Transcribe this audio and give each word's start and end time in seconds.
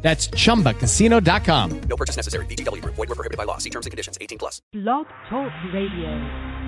That's 0.00 0.28
chumbacasino.com. 0.28 1.80
No 1.80 1.96
purchase 1.96 2.16
necessary. 2.16 2.46
VGW 2.46 2.82
Group. 2.82 2.94
Void 2.94 3.08
were 3.08 3.14
prohibited 3.14 3.36
by 3.36 3.44
law. 3.44 3.58
See 3.58 3.70
terms 3.70 3.86
and 3.86 3.90
conditions. 3.90 4.16
18 4.20 4.38
plus. 4.38 4.62
Blog 4.72 5.06
Talk 5.28 5.52
Radio. 5.74 6.58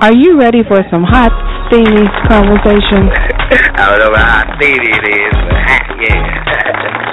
Are 0.00 0.14
you 0.14 0.38
ready 0.38 0.62
for 0.66 0.80
some 0.90 1.04
hot, 1.04 1.32
steamy 1.68 2.06
conversation? 2.28 3.08
I 3.76 3.96
don't 3.96 4.12
know 4.12 4.18
how 4.18 4.56
steamy 4.56 4.88
it 4.88 5.04
is, 5.08 5.32
but 5.32 5.54
hot, 5.68 5.86
yeah. 6.00 7.08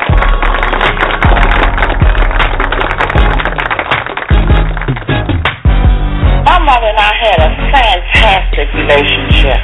mother 6.70 6.86
and 6.86 7.02
I 7.02 7.14
had 7.18 7.40
a 7.41 7.52
fantastic 7.73 8.70
relationship. 8.77 9.58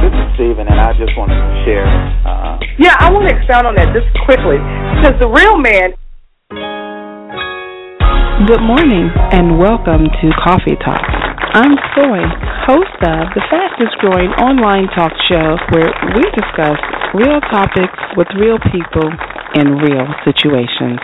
This 0.00 0.16
is 0.16 0.26
Steven, 0.32 0.64
and 0.64 0.80
I 0.80 0.96
just 0.96 1.12
wanted 1.12 1.36
to 1.36 1.52
share. 1.68 1.84
Uh, 2.24 2.56
Yeah, 2.80 2.96
I 2.96 3.12
want 3.12 3.28
to 3.28 3.36
expound 3.36 3.68
on 3.68 3.76
that 3.76 3.92
just 3.92 4.08
quickly 4.24 4.56
because 4.96 5.20
the 5.20 5.28
real 5.28 5.60
man 5.60 5.92
Good 8.48 8.64
morning 8.64 9.12
and 9.32 9.60
welcome 9.60 10.08
to 10.08 10.26
Coffee 10.40 10.76
Talk. 10.80 11.04
I'm 11.52 11.76
Soy, 11.92 12.24
host 12.64 13.00
of 13.04 13.28
the 13.36 13.44
fastest 13.52 14.00
growing 14.00 14.32
online 14.40 14.88
talk 14.96 15.12
show 15.28 15.56
where 15.72 15.92
we 16.16 16.24
discuss 16.32 16.80
real 17.12 17.44
topics 17.52 17.96
with 18.16 18.28
real 18.40 18.56
people 18.72 19.08
in 19.60 19.76
real 19.84 20.08
situations. 20.24 21.00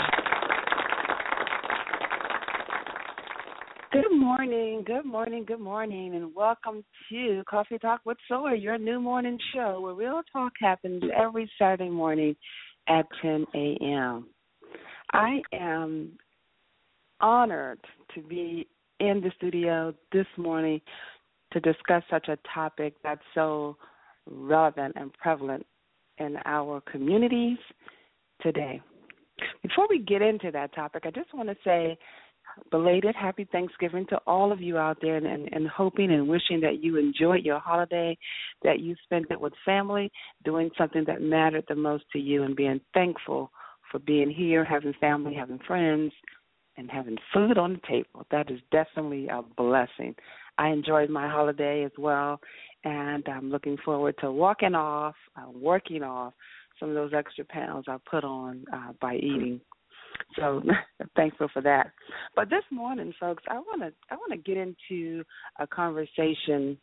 Good 4.43 4.49
morning, 4.51 4.85
good 4.85 5.05
morning, 5.05 5.45
good 5.45 5.61
morning, 5.61 6.17
and 6.17 6.35
welcome 6.35 6.83
to 7.09 7.45
Coffee 7.49 7.79
Talk 7.79 8.01
with 8.05 8.17
Soy, 8.27 8.55
your 8.55 8.77
new 8.77 8.99
morning 8.99 9.39
show 9.55 9.81
where 9.81 9.95
real 9.95 10.21
talk 10.33 10.53
happens 10.61 11.05
every 11.17 11.49
Saturday 11.57 11.89
morning 11.89 12.35
at 12.89 13.07
10 13.23 13.47
a.m. 13.55 14.27
I 15.13 15.43
am 15.53 16.19
honored 17.21 17.79
to 18.17 18.21
be 18.21 18.67
in 18.99 19.21
the 19.21 19.31
studio 19.37 19.95
this 20.11 20.27
morning 20.37 20.81
to 21.53 21.61
discuss 21.61 22.03
such 22.11 22.27
a 22.27 22.37
topic 22.53 22.95
that's 23.05 23.23
so 23.37 23.77
relevant 24.29 24.95
and 24.97 25.13
prevalent 25.13 25.65
in 26.19 26.37
our 26.47 26.81
communities 26.91 27.59
today. 28.41 28.81
Before 29.63 29.87
we 29.89 30.01
get 30.01 30.21
into 30.21 30.51
that 30.51 30.75
topic, 30.75 31.05
I 31.07 31.13
just 31.13 31.33
want 31.33 31.49
to 31.49 31.57
say 31.65 31.97
belated 32.71 33.15
happy 33.15 33.47
Thanksgiving 33.51 34.07
to 34.07 34.19
all 34.27 34.53
of 34.53 34.61
you 34.61 34.79
out 34.79 34.99
there 35.01 35.17
and, 35.17 35.27
and, 35.27 35.49
and 35.53 35.69
hoping 35.69 36.11
and 36.13 36.29
wishing 36.29 36.61
that 36.61 36.83
you 36.83 36.97
enjoyed 36.97 37.45
your 37.45 37.59
holiday, 37.59 38.17
that 38.63 38.81
you 38.81 38.95
spent 39.05 39.27
it 39.31 39.41
with 39.41 39.53
family, 39.65 40.11
doing 40.45 40.71
something 40.77 41.05
that 41.07 41.23
mattered 41.23 41.65
the 41.69 41.75
most 41.75 42.05
to 42.13 42.19
you, 42.19 42.43
and 42.43 42.57
being 42.57 42.81
thankful 42.95 43.51
for 43.91 43.99
being 43.99 44.31
here, 44.31 44.65
having 44.65 44.95
family, 45.01 45.35
having 45.35 45.61
friends, 45.67 46.13
and 46.77 46.91
having 46.91 47.19
food 47.33 47.59
on 47.59 47.75
the 47.75 47.81
table. 47.87 48.27
That 48.31 48.51
is 48.51 48.61
definitely 48.71 49.29
a 49.29 49.43
blessing. 49.43 50.15
I 50.59 50.69
enjoyed 50.69 51.11
my 51.11 51.29
holiday 51.29 51.85
as 51.85 51.93
well, 51.99 52.41
and 52.85 53.27
I'm 53.29 53.51
looking 53.51 53.77
forward 53.85 54.15
to 54.21 54.33
walking 54.33 54.75
off, 54.75 55.15
uh, 55.37 55.51
working 55.51 56.03
off 56.03 56.33
some 56.81 56.89
of 56.89 56.95
those 56.95 57.13
extra 57.15 57.45
pounds 57.45 57.87
I 57.89 57.97
put 58.11 58.25
on 58.25 58.65
uh, 58.73 58.93
by 59.01 59.17
eating. 59.17 59.61
So 60.37 60.63
thankful 61.17 61.49
for 61.53 61.63
that. 61.63 61.93
But 62.35 62.51
this 62.51 62.65
morning, 62.71 63.13
folks, 63.19 63.43
I 63.49 63.55
want 63.55 63.83
to 63.83 63.93
I 64.11 64.17
want 64.17 64.33
to 64.33 64.39
get 64.39 64.57
into 64.57 65.25
a 65.59 65.67
conversation 65.67 66.79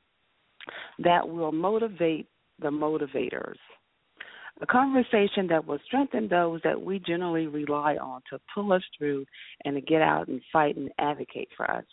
that 1.00 1.28
will 1.28 1.52
motivate 1.52 2.28
the 2.62 2.70
motivators. 2.70 3.56
A 4.62 4.66
conversation 4.66 5.48
that 5.50 5.66
will 5.66 5.80
strengthen 5.86 6.28
those 6.28 6.60
that 6.66 6.80
we 6.80 7.00
generally 7.00 7.48
rely 7.48 7.96
on 7.96 8.22
to 8.30 8.40
pull 8.54 8.74
us 8.74 8.84
through 8.98 9.26
and 9.64 9.76
to 9.76 9.82
get 9.82 10.02
out 10.02 10.28
and 10.28 10.42
fight 10.52 10.76
and 10.76 10.92
advocate 11.00 11.48
for 11.56 11.70
us. 11.72 11.86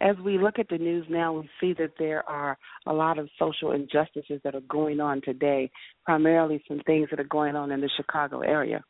As 0.00 0.16
we 0.24 0.38
look 0.38 0.58
at 0.58 0.68
the 0.68 0.78
news 0.78 1.06
now, 1.08 1.32
we 1.32 1.48
see 1.60 1.74
that 1.78 1.92
there 1.98 2.28
are 2.28 2.58
a 2.86 2.92
lot 2.92 3.18
of 3.18 3.28
social 3.38 3.72
injustices 3.72 4.40
that 4.44 4.54
are 4.54 4.60
going 4.62 5.00
on 5.00 5.20
today, 5.22 5.70
primarily 6.04 6.62
some 6.68 6.80
things 6.86 7.08
that 7.10 7.20
are 7.20 7.24
going 7.24 7.56
on 7.56 7.70
in 7.70 7.80
the 7.80 7.90
Chicago 7.96 8.40
area. 8.40 8.82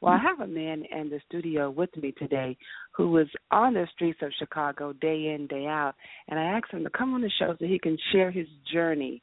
Well, 0.00 0.14
I 0.14 0.18
mm. 0.18 0.22
have 0.22 0.40
a 0.40 0.52
man 0.52 0.84
in 0.90 1.10
the 1.10 1.20
studio 1.28 1.70
with 1.70 1.94
me 1.96 2.12
today 2.12 2.56
who 2.96 3.16
is 3.18 3.28
on 3.50 3.74
the 3.74 3.86
streets 3.92 4.20
of 4.22 4.32
Chicago 4.38 4.92
day 4.92 5.34
in, 5.34 5.46
day 5.48 5.66
out, 5.66 5.94
and 6.28 6.38
I 6.38 6.44
asked 6.44 6.72
him 6.72 6.84
to 6.84 6.90
come 6.90 7.14
on 7.14 7.22
the 7.22 7.30
show 7.38 7.54
so 7.58 7.66
he 7.66 7.78
can 7.78 7.96
share 8.12 8.30
his 8.30 8.46
journey 8.72 9.22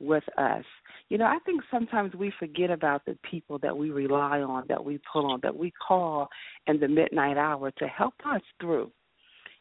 with 0.00 0.24
us. 0.38 0.64
You 1.08 1.18
know, 1.18 1.24
I 1.24 1.38
think 1.46 1.62
sometimes 1.70 2.14
we 2.14 2.32
forget 2.38 2.70
about 2.70 3.04
the 3.04 3.16
people 3.30 3.58
that 3.60 3.76
we 3.76 3.90
rely 3.90 4.40
on, 4.40 4.64
that 4.68 4.84
we 4.84 5.00
pull 5.10 5.26
on, 5.26 5.40
that 5.42 5.56
we 5.56 5.72
call 5.86 6.28
in 6.66 6.80
the 6.80 6.88
midnight 6.88 7.36
hour 7.36 7.70
to 7.78 7.86
help 7.86 8.14
us 8.26 8.42
through. 8.60 8.90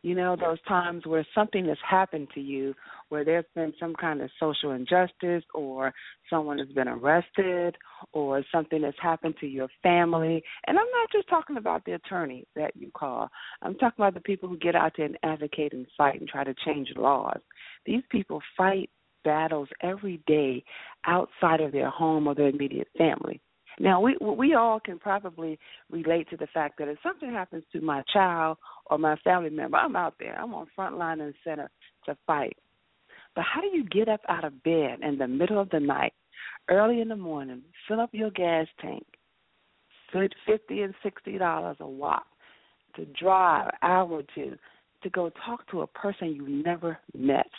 You 0.05 0.13
know, 0.13 0.35
those 0.35 0.61
times 0.67 1.07
where 1.07 1.25
something 1.33 1.65
has 1.67 1.79
happened 1.83 2.27
to 2.35 2.39
you, 2.39 2.75
where 3.09 3.25
there's 3.25 3.43
been 3.55 3.73
some 3.79 3.95
kind 3.95 4.21
of 4.21 4.29
social 4.39 4.69
injustice, 4.69 5.43
or 5.55 5.91
someone 6.29 6.59
has 6.59 6.67
been 6.67 6.87
arrested, 6.87 7.75
or 8.13 8.43
something 8.51 8.83
has 8.83 8.93
happened 9.01 9.33
to 9.39 9.47
your 9.47 9.67
family. 9.81 10.43
And 10.67 10.77
I'm 10.77 10.85
not 10.85 11.11
just 11.11 11.27
talking 11.27 11.57
about 11.57 11.85
the 11.85 11.93
attorney 11.93 12.45
that 12.55 12.75
you 12.75 12.91
call, 12.95 13.29
I'm 13.63 13.73
talking 13.79 14.05
about 14.05 14.13
the 14.13 14.19
people 14.19 14.47
who 14.47 14.59
get 14.59 14.75
out 14.75 14.91
there 14.95 15.07
and 15.07 15.17
advocate 15.23 15.73
and 15.73 15.87
fight 15.97 16.19
and 16.19 16.29
try 16.29 16.43
to 16.43 16.53
change 16.63 16.89
laws. 16.95 17.39
These 17.87 18.03
people 18.11 18.41
fight 18.55 18.91
battles 19.23 19.69
every 19.81 20.21
day 20.27 20.63
outside 21.07 21.61
of 21.61 21.71
their 21.71 21.89
home 21.89 22.27
or 22.27 22.35
their 22.35 22.49
immediate 22.49 22.89
family. 22.95 23.41
Now 23.79 23.99
we 23.99 24.17
we 24.21 24.53
all 24.53 24.79
can 24.79 24.99
probably 24.99 25.59
relate 25.91 26.29
to 26.29 26.37
the 26.37 26.47
fact 26.47 26.77
that 26.79 26.87
if 26.87 26.97
something 27.03 27.31
happens 27.31 27.63
to 27.73 27.81
my 27.81 28.03
child 28.11 28.57
or 28.87 28.97
my 28.97 29.15
family 29.17 29.49
member, 29.49 29.77
I'm 29.77 29.95
out 29.95 30.15
there. 30.19 30.39
I'm 30.39 30.53
on 30.53 30.67
front 30.75 30.97
line 30.97 31.21
and 31.21 31.33
center 31.43 31.69
to 32.05 32.17
fight. 32.25 32.57
But 33.35 33.43
how 33.43 33.61
do 33.61 33.67
you 33.67 33.83
get 33.83 34.07
up 34.07 34.21
out 34.29 34.45
of 34.45 34.63
bed 34.63 34.99
in 35.01 35.17
the 35.17 35.27
middle 35.27 35.59
of 35.59 35.69
the 35.69 35.79
night, 35.79 36.13
early 36.69 37.01
in 37.01 37.09
the 37.09 37.17
morning, 37.17 37.63
fill 37.87 37.99
up 37.99 38.11
your 38.13 38.31
gas 38.31 38.67
tank, 38.79 39.05
fifty 40.47 40.81
and 40.81 40.93
sixty 41.03 41.37
dollars 41.37 41.77
a 41.81 41.87
wop, 41.87 42.25
to 42.95 43.05
drive 43.05 43.67
an 43.67 43.73
hour 43.81 44.09
or 44.09 44.23
two 44.33 44.57
to 45.03 45.09
go 45.09 45.29
talk 45.45 45.69
to 45.69 45.81
a 45.81 45.87
person 45.87 46.29
you 46.29 46.47
never 46.47 46.97
met 47.13 47.49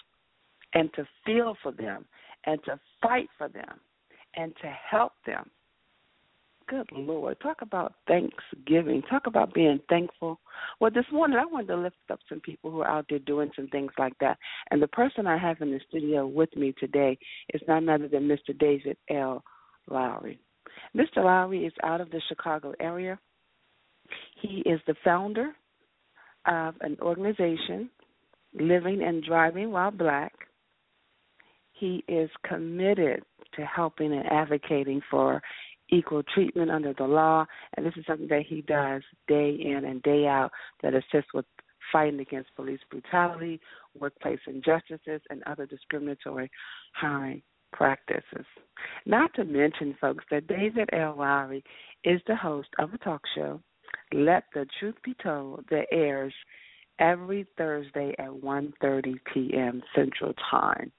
and 0.74 0.92
to 0.94 1.06
feel 1.24 1.56
for 1.62 1.72
them 1.72 2.04
and 2.44 2.58
to 2.64 2.80
fight 3.02 3.28
for 3.38 3.48
them 3.48 3.80
and 4.34 4.52
to 4.62 4.68
help 4.90 5.12
them. 5.26 5.48
Good 6.68 6.90
Lord. 6.92 7.38
Talk 7.40 7.62
about 7.62 7.94
Thanksgiving. 8.08 9.02
Talk 9.08 9.28
about 9.28 9.54
being 9.54 9.78
thankful. 9.88 10.40
Well, 10.80 10.90
this 10.90 11.04
morning 11.12 11.38
I 11.38 11.46
wanted 11.46 11.68
to 11.68 11.76
lift 11.76 11.96
up 12.10 12.18
some 12.28 12.40
people 12.40 12.72
who 12.72 12.80
are 12.80 12.88
out 12.88 13.06
there 13.08 13.20
doing 13.20 13.52
some 13.54 13.68
things 13.68 13.92
like 13.98 14.14
that. 14.20 14.36
And 14.72 14.82
the 14.82 14.88
person 14.88 15.28
I 15.28 15.38
have 15.38 15.60
in 15.60 15.70
the 15.70 15.80
studio 15.88 16.26
with 16.26 16.54
me 16.56 16.74
today 16.80 17.18
is 17.54 17.62
none 17.68 17.88
other 17.88 18.08
than 18.08 18.26
Mr. 18.26 18.58
David 18.58 18.96
L. 19.10 19.44
Lowery. 19.88 20.40
Mr. 20.96 21.18
Lowery 21.18 21.66
is 21.66 21.72
out 21.84 22.00
of 22.00 22.10
the 22.10 22.20
Chicago 22.28 22.74
area. 22.80 23.16
He 24.40 24.62
is 24.66 24.80
the 24.88 24.96
founder 25.04 25.52
of 26.46 26.74
an 26.80 26.96
organization, 27.00 27.90
Living 28.58 29.04
and 29.04 29.22
Driving 29.22 29.70
While 29.70 29.92
Black. 29.92 30.32
He 31.72 32.02
is 32.08 32.28
committed 32.44 33.22
to 33.54 33.64
helping 33.64 34.12
and 34.12 34.26
advocating 34.26 35.00
for 35.10 35.40
equal 35.90 36.22
treatment 36.34 36.70
under 36.70 36.92
the 36.94 37.04
law, 37.04 37.46
and 37.76 37.86
this 37.86 37.94
is 37.96 38.04
something 38.06 38.28
that 38.28 38.46
he 38.46 38.62
does 38.62 39.02
day 39.28 39.50
in 39.50 39.84
and 39.84 40.02
day 40.02 40.26
out 40.26 40.50
that 40.82 40.94
assists 40.94 41.32
with 41.32 41.44
fighting 41.92 42.20
against 42.20 42.54
police 42.56 42.80
brutality, 42.90 43.60
workplace 43.98 44.40
injustices, 44.46 45.20
and 45.30 45.42
other 45.44 45.66
discriminatory 45.66 46.50
hiring 46.92 47.42
practices. 47.72 48.46
Not 49.04 49.32
to 49.34 49.44
mention, 49.44 49.96
folks, 50.00 50.24
that 50.30 50.46
David 50.46 50.88
L. 50.92 51.16
Lowery 51.18 51.62
is 52.04 52.20
the 52.26 52.36
host 52.36 52.68
of 52.78 52.92
a 52.92 52.98
talk 52.98 53.22
show, 53.34 53.60
Let 54.12 54.44
the 54.54 54.66
Truth 54.80 54.96
Be 55.04 55.14
Told, 55.22 55.64
that 55.70 55.86
airs 55.92 56.34
every 56.98 57.46
Thursday 57.56 58.14
at 58.18 58.30
1:30 58.30 59.14
p.m. 59.32 59.82
Central 59.94 60.34
Time. 60.50 60.90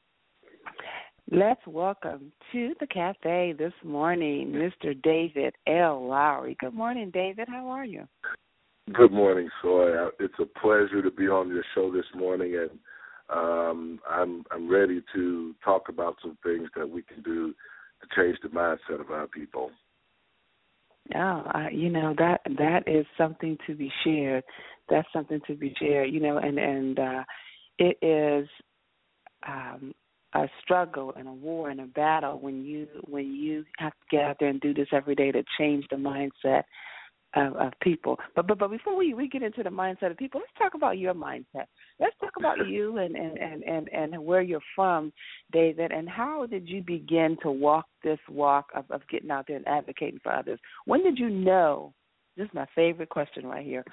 Let's 1.29 1.65
welcome 1.67 2.31
to 2.53 2.73
the 2.79 2.87
cafe 2.87 3.53
this 3.57 3.73
morning 3.83 4.53
Mr. 4.53 4.99
David 5.01 5.53
L. 5.67 6.07
Lowery. 6.07 6.55
Good 6.57 6.73
morning, 6.73 7.11
David. 7.13 7.49
How 7.49 7.67
are 7.67 7.83
you? 7.83 8.07
Good 8.93 9.11
morning, 9.11 9.49
Soy. 9.61 10.07
It's 10.21 10.39
a 10.39 10.45
pleasure 10.59 11.01
to 11.01 11.11
be 11.11 11.27
on 11.27 11.49
your 11.49 11.65
show 11.75 11.91
this 11.91 12.05
morning, 12.15 12.55
and 12.55 12.79
um, 13.29 13.99
I'm 14.09 14.45
I'm 14.51 14.71
ready 14.71 15.01
to 15.15 15.53
talk 15.65 15.89
about 15.89 16.15
some 16.21 16.37
things 16.43 16.69
that 16.77 16.89
we 16.89 17.01
can 17.03 17.21
do 17.23 17.53
to 17.53 18.07
change 18.15 18.37
the 18.41 18.47
mindset 18.47 19.01
of 19.01 19.11
our 19.11 19.27
people. 19.27 19.71
Oh, 21.13 21.43
I, 21.45 21.69
you 21.73 21.89
know 21.89 22.15
that 22.17 22.39
that 22.57 22.87
is 22.87 23.05
something 23.17 23.57
to 23.67 23.75
be 23.75 23.91
shared. 24.05 24.45
That's 24.89 25.07
something 25.11 25.41
to 25.47 25.55
be 25.55 25.75
shared. 25.77 26.09
You 26.09 26.21
know, 26.21 26.37
and 26.37 26.57
and 26.57 26.97
uh, 26.97 27.23
it 27.79 27.97
is 28.01 28.47
um, 29.45 29.93
a 30.33 30.47
struggle 30.61 31.13
and 31.17 31.27
a 31.27 31.33
war 31.33 31.69
and 31.69 31.79
a 31.79 31.85
battle 31.85 32.39
when 32.39 32.65
you 32.65 32.87
when 33.07 33.33
you 33.33 33.63
have 33.77 33.93
to 33.93 34.15
get 34.17 34.25
out 34.25 34.37
there 34.39 34.49
and 34.49 34.59
do 34.59 34.73
this 34.73 34.87
every 34.91 35.15
day 35.15 35.31
to 35.31 35.43
change 35.57 35.85
the 35.89 35.95
mindset 35.95 36.63
of, 37.35 37.55
of 37.55 37.73
people. 37.81 38.17
But 38.35 38.47
but 38.47 38.57
but 38.57 38.69
before 38.69 38.95
we 38.95 39.13
we 39.13 39.29
get 39.29 39.43
into 39.43 39.63
the 39.63 39.69
mindset 39.69 40.11
of 40.11 40.17
people, 40.17 40.41
let's 40.41 40.51
talk 40.57 40.73
about 40.73 40.97
your 40.97 41.13
mindset. 41.13 41.65
Let's 41.99 42.15
talk 42.19 42.33
about 42.37 42.67
you 42.67 42.97
and 42.97 43.15
and 43.15 43.37
and 43.37 43.63
and 43.63 43.89
and 43.89 44.25
where 44.25 44.41
you're 44.41 44.59
from, 44.75 45.13
David. 45.51 45.91
And 45.91 46.09
how 46.09 46.45
did 46.45 46.67
you 46.67 46.81
begin 46.81 47.37
to 47.43 47.51
walk 47.51 47.85
this 48.03 48.19
walk 48.29 48.67
of 48.75 48.85
of 48.91 49.01
getting 49.09 49.31
out 49.31 49.45
there 49.47 49.57
and 49.57 49.67
advocating 49.67 50.19
for 50.21 50.33
others? 50.33 50.59
When 50.85 51.03
did 51.03 51.17
you 51.17 51.29
know? 51.29 51.93
This 52.35 52.45
is 52.45 52.53
my 52.53 52.67
favorite 52.75 53.09
question 53.09 53.47
right 53.47 53.65
here. 53.65 53.83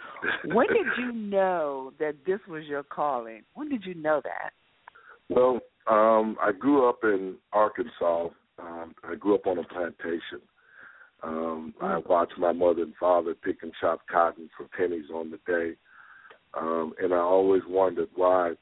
When 0.45 0.67
did 0.67 0.87
you 0.99 1.13
know 1.15 1.95
that 1.99 2.17
this 2.27 2.41
was 2.47 2.65
your 2.67 2.83
calling? 2.83 3.43
When 3.55 3.71
did 3.71 3.87
you 3.87 3.95
know 3.95 4.21
that? 4.23 4.51
Well, 5.29 5.61
um, 5.87 6.37
I 6.41 6.53
grew 6.53 6.89
up 6.89 7.01
in 7.03 7.37
Arkansas. 7.53 8.29
Um, 8.59 8.95
I 9.03 9.15
grew 9.15 9.35
up 9.35 9.47
on 9.47 9.59
a 9.59 9.65
plantation. 9.65 10.41
Um, 11.23 11.75
I 11.81 11.99
watched 11.99 12.39
my 12.39 12.53
mother 12.53 12.83
and 12.83 12.95
father 13.01 13.35
pick 13.35 13.63
and 13.63 13.73
chop 13.81 14.01
cotton 14.11 14.51
for 14.57 14.67
pennies 14.77 15.07
on 15.13 15.31
the 15.31 15.39
day. 15.47 15.77
Um, 16.59 16.93
and 17.03 17.13
I 17.13 17.19
always 17.19 17.63
wondered 17.67 18.09
why 18.15 18.53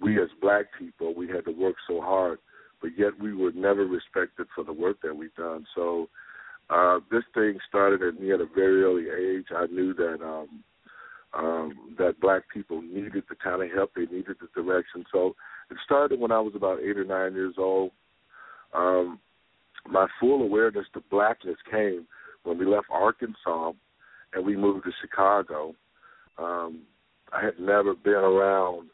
we 0.00 0.20
as 0.20 0.28
black 0.40 0.66
people 0.78 1.14
we 1.14 1.28
had 1.28 1.44
to 1.44 1.52
work 1.52 1.76
so 1.88 2.00
hard, 2.00 2.38
but 2.82 2.90
yet 2.98 3.18
we 3.20 3.34
were 3.34 3.52
never 3.52 3.86
respected 3.86 4.46
for 4.54 4.64
the 4.64 4.72
work 4.72 4.98
that 5.02 5.16
we've 5.16 5.34
done. 5.36 5.64
So 5.74 6.08
uh, 6.68 6.98
this 7.10 7.22
thing 7.34 7.58
started 7.68 8.02
at 8.02 8.20
me 8.20 8.32
at 8.32 8.40
a 8.40 8.46
very 8.54 8.82
early 8.82 9.04
age. 9.08 9.46
I 9.54 9.66
knew 9.66 9.94
that 9.94 10.18
um, 10.22 10.64
um, 11.32 11.94
that 11.98 12.20
black 12.20 12.42
people 12.52 12.82
needed 12.82 13.24
the 13.28 13.36
kind 13.42 13.62
of 13.62 13.70
help 13.74 13.92
they 13.94 14.06
needed 14.06 14.36
the 14.40 14.62
direction. 14.62 15.04
So 15.12 15.34
it 15.70 15.76
started 15.84 16.20
when 16.20 16.32
I 16.32 16.40
was 16.40 16.54
about 16.54 16.80
eight 16.80 16.96
or 16.96 17.04
nine 17.04 17.34
years 17.34 17.54
old. 17.58 17.90
Um, 18.72 19.20
my 19.88 20.06
full 20.20 20.42
awareness 20.42 20.86
to 20.94 21.02
blackness 21.10 21.56
came 21.70 22.06
when 22.44 22.58
we 22.58 22.66
left 22.66 22.86
Arkansas 22.90 23.72
and 24.34 24.44
we 24.44 24.56
moved 24.56 24.84
to 24.84 24.90
Chicago. 25.00 25.74
Um, 26.38 26.82
I 27.32 27.44
had 27.44 27.58
never 27.58 27.94
been 27.94 28.14
around 28.14 28.88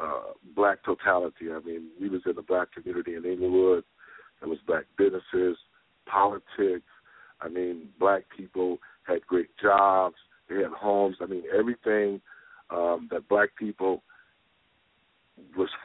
uh, 0.00 0.32
black 0.54 0.84
totality. 0.84 1.52
I 1.52 1.60
mean, 1.60 1.88
we 2.00 2.08
was 2.08 2.22
in 2.26 2.36
the 2.36 2.42
black 2.42 2.72
community 2.72 3.14
in 3.14 3.24
Englewood. 3.24 3.84
There 4.40 4.48
was 4.48 4.58
black 4.66 4.84
businesses, 4.96 5.56
politics. 6.06 6.86
I 7.40 7.48
mean, 7.48 7.88
black 7.98 8.24
people 8.36 8.78
had 9.06 9.26
great 9.26 9.50
jobs. 9.60 10.16
They 10.48 10.56
had 10.56 10.72
homes. 10.72 11.16
I 11.20 11.26
mean, 11.26 11.42
everything 11.56 12.20
um, 12.70 13.08
that 13.10 13.28
black 13.28 13.50
people 13.58 14.02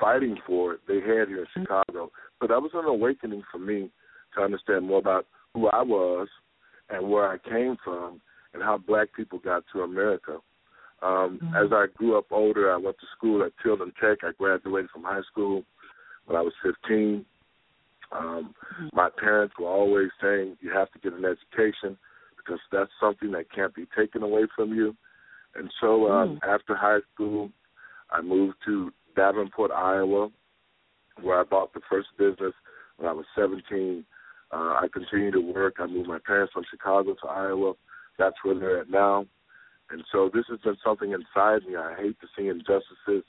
fighting 0.06 0.38
for, 0.46 0.78
they 0.88 0.96
had 0.96 1.28
here 1.28 1.48
in 1.56 1.64
Chicago. 1.64 2.12
But 2.40 2.50
that 2.50 2.62
was 2.62 2.70
an 2.76 2.86
awakening 2.86 3.42
for 3.52 3.58
me 3.58 3.90
to 4.36 4.44
understand 4.44 4.86
more 4.86 5.00
about 5.00 5.26
who 5.56 5.68
I 5.68 5.82
was 5.82 6.28
and 6.92 7.10
where 7.10 7.28
I 7.28 7.38
came 7.40 7.76
from 7.84 8.22
and 8.54 8.62
how 8.62 8.78
black 8.78 9.08
people 9.16 9.40
got 9.40 9.64
to 9.74 9.82
America. 9.82 10.38
Um, 11.02 11.40
mm-hmm. 11.42 11.56
As 11.56 11.72
I 11.72 11.88
grew 11.96 12.20
up 12.20 12.26
older, 12.30 12.72
I 12.72 12.78
went 12.78 12.98
to 13.00 13.08
school 13.18 13.44
at 13.44 13.52
Tilden 13.64 13.94
Tech. 14.00 14.20
I 14.22 14.32
graduated 14.38 14.92
from 14.92 15.04
high 15.04 15.24
school 15.32 15.64
when 16.26 16.38
I 16.38 16.42
was 16.42 16.54
15. 16.64 17.26
Um, 18.12 18.22
mm-hmm. 18.22 18.88
My 18.94 19.10
parents 19.20 19.56
were 19.60 19.70
always 19.70 20.10
saying 20.22 20.58
you 20.62 20.72
have 20.72 20.92
to 20.92 21.00
get 21.00 21.14
an 21.14 21.26
education 21.26 21.98
because 22.38 22.60
that's 22.72 22.92
something 23.02 23.32
that 23.32 23.52
can't 23.52 23.74
be 23.74 23.88
taken 23.98 24.22
away 24.22 24.44
from 24.56 24.72
you. 24.72 24.96
And 25.56 25.72
so 25.82 26.12
um, 26.12 26.40
mm. 26.44 26.48
after 26.48 26.76
high 26.76 27.00
school, 27.14 27.50
I 28.12 28.22
moved 28.22 28.58
to 28.66 28.92
Davenport, 29.16 29.72
Iowa, 29.72 30.30
where 31.22 31.40
I 31.40 31.44
bought 31.44 31.74
the 31.74 31.82
first 31.90 32.10
business 32.18 32.54
when 32.98 33.10
I 33.10 33.14
was 33.14 33.26
17. 33.36 34.06
Uh, 34.52 34.56
I 34.56 34.88
continued 34.94 35.34
to 35.34 35.42
work. 35.54 35.76
I 35.80 35.88
moved 35.88 36.08
my 36.08 36.20
parents 36.26 36.54
from 36.54 36.64
Chicago 36.70 37.16
to 37.22 37.28
Iowa. 37.28 37.74
That's 38.18 38.36
where 38.44 38.58
they're 38.58 38.82
at 38.82 38.90
now. 38.90 39.26
And 39.92 40.04
so 40.12 40.30
this 40.34 40.46
has 40.50 40.60
been 40.60 40.78
something 40.84 41.12
inside 41.12 41.68
me. 41.68 41.76
I 41.76 41.96
hate 41.98 42.20
to 42.22 42.28
see 42.38 42.48
injustices. 42.48 43.24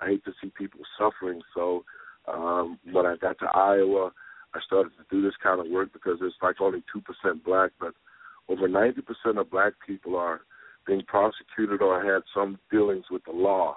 I 0.00 0.06
hate 0.06 0.24
to 0.24 0.32
see 0.42 0.50
people 0.56 0.80
suffering. 0.98 1.42
So 1.54 1.84
um, 2.26 2.78
when 2.92 3.06
I 3.06 3.16
got 3.16 3.38
to 3.40 3.46
Iowa, 3.46 4.12
I 4.54 4.60
started 4.66 4.92
to 4.98 5.04
do 5.10 5.22
this 5.22 5.34
kind 5.42 5.60
of 5.60 5.70
work 5.70 5.92
because 5.92 6.18
it's 6.22 6.36
like 6.42 6.60
only 6.60 6.82
2% 6.94 7.44
black, 7.44 7.72
but 7.78 7.94
over 8.48 8.68
90% 8.68 9.02
of 9.38 9.50
black 9.50 9.74
people 9.86 10.16
are 10.16 10.40
being 10.86 11.02
prosecuted 11.06 11.82
or 11.82 12.02
had 12.02 12.22
some 12.34 12.58
dealings 12.70 13.04
with 13.10 13.22
the 13.24 13.32
law. 13.32 13.76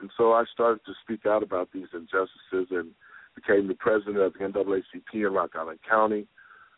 And 0.00 0.10
so 0.16 0.32
I 0.32 0.44
started 0.52 0.80
to 0.86 0.92
speak 1.02 1.26
out 1.26 1.42
about 1.42 1.70
these 1.72 1.86
injustices 1.94 2.68
and 2.70 2.90
became 3.34 3.68
the 3.68 3.74
president 3.74 4.18
of 4.18 4.32
the 4.32 4.38
NAACP 4.40 5.26
in 5.26 5.32
Rock 5.32 5.50
Island 5.54 5.78
County, 5.88 6.26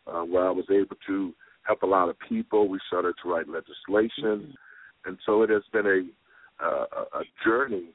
uh, 0.07 0.21
where 0.21 0.47
I 0.47 0.51
was 0.51 0.65
able 0.69 0.95
to 1.07 1.33
help 1.63 1.83
a 1.83 1.87
lot 1.87 2.09
of 2.09 2.15
people. 2.27 2.67
We 2.67 2.79
started 2.87 3.15
to 3.23 3.29
write 3.29 3.47
legislation. 3.47 4.11
Mm-hmm. 4.23 5.09
And 5.09 5.17
so 5.25 5.41
it 5.43 5.49
has 5.49 5.63
been 5.71 5.85
a, 5.85 6.65
uh, 6.65 6.85
a 7.13 7.23
journey 7.45 7.89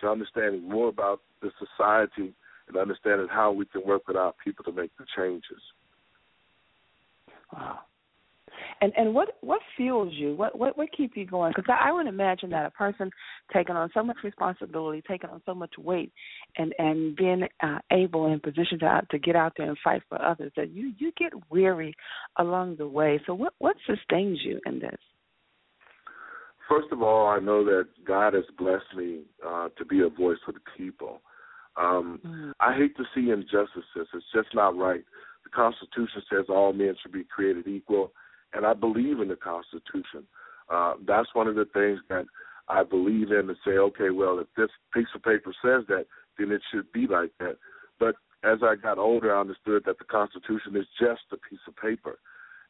to 0.00 0.08
understanding 0.08 0.68
more 0.68 0.88
about 0.88 1.20
the 1.42 1.50
society 1.58 2.34
and 2.68 2.76
understanding 2.76 3.28
how 3.30 3.52
we 3.52 3.66
can 3.66 3.82
work 3.86 4.08
with 4.08 4.16
our 4.16 4.34
people 4.44 4.64
to 4.64 4.72
make 4.72 4.90
the 4.98 5.04
changes. 5.16 5.60
Wow. 7.52 7.80
And 8.80 8.92
and 8.96 9.14
what 9.14 9.36
what 9.40 9.60
fuels 9.76 10.12
you? 10.14 10.34
What 10.34 10.58
what 10.58 10.76
what 10.76 10.88
keeps 10.96 11.16
you 11.16 11.26
going? 11.26 11.52
Because 11.54 11.68
I, 11.68 11.88
I 11.88 11.92
would 11.92 12.06
imagine 12.06 12.50
that 12.50 12.66
a 12.66 12.70
person 12.70 13.10
taking 13.52 13.76
on 13.76 13.90
so 13.94 14.02
much 14.02 14.16
responsibility, 14.22 15.02
taking 15.08 15.30
on 15.30 15.42
so 15.46 15.54
much 15.54 15.72
weight, 15.78 16.12
and 16.56 16.74
and 16.78 17.16
being 17.16 17.46
uh, 17.62 17.78
able 17.92 18.26
and 18.26 18.42
positioned 18.42 18.80
to 18.80 19.02
to 19.10 19.18
get 19.18 19.36
out 19.36 19.52
there 19.56 19.68
and 19.68 19.78
fight 19.82 20.02
for 20.08 20.20
others, 20.22 20.52
that 20.56 20.70
you 20.70 20.92
you 20.98 21.12
get 21.18 21.32
weary 21.50 21.94
along 22.38 22.76
the 22.76 22.88
way. 22.88 23.20
So 23.26 23.34
what 23.34 23.54
what 23.58 23.76
sustains 23.86 24.40
you 24.42 24.60
in 24.66 24.80
this? 24.80 24.98
First 26.68 26.88
of 26.90 27.00
all, 27.00 27.28
I 27.28 27.38
know 27.38 27.64
that 27.64 27.86
God 28.04 28.34
has 28.34 28.44
blessed 28.58 28.96
me 28.96 29.22
uh, 29.46 29.68
to 29.78 29.84
be 29.84 30.00
a 30.00 30.08
voice 30.08 30.38
for 30.44 30.52
the 30.52 30.60
people. 30.76 31.20
Um, 31.76 32.20
mm. 32.26 32.52
I 32.58 32.76
hate 32.76 32.96
to 32.96 33.04
see 33.14 33.30
injustices. 33.30 34.08
It's 34.12 34.24
just 34.34 34.48
not 34.54 34.76
right. 34.76 35.04
The 35.44 35.50
Constitution 35.50 36.22
says 36.30 36.46
all 36.48 36.72
men 36.72 36.94
should 37.00 37.12
be 37.12 37.24
created 37.24 37.68
equal 37.68 38.12
and 38.56 38.64
I 38.64 38.72
believe 38.72 39.20
in 39.20 39.28
the 39.28 39.36
Constitution. 39.36 40.26
Uh, 40.68 40.94
that's 41.06 41.28
one 41.34 41.46
of 41.46 41.54
the 41.54 41.66
things 41.72 42.00
that 42.08 42.24
I 42.68 42.82
believe 42.82 43.30
in 43.30 43.46
to 43.46 43.54
say, 43.64 43.72
okay, 43.72 44.10
well, 44.10 44.40
if 44.40 44.48
this 44.56 44.70
piece 44.92 45.06
of 45.14 45.22
paper 45.22 45.54
says 45.62 45.84
that, 45.88 46.06
then 46.38 46.50
it 46.50 46.62
should 46.72 46.90
be 46.92 47.06
like 47.06 47.30
that. 47.38 47.58
But 48.00 48.16
as 48.42 48.58
I 48.62 48.74
got 48.74 48.98
older, 48.98 49.34
I 49.34 49.40
understood 49.40 49.82
that 49.86 49.98
the 49.98 50.04
Constitution 50.04 50.74
is 50.74 50.86
just 50.98 51.20
a 51.32 51.36
piece 51.36 51.60
of 51.68 51.76
paper, 51.76 52.18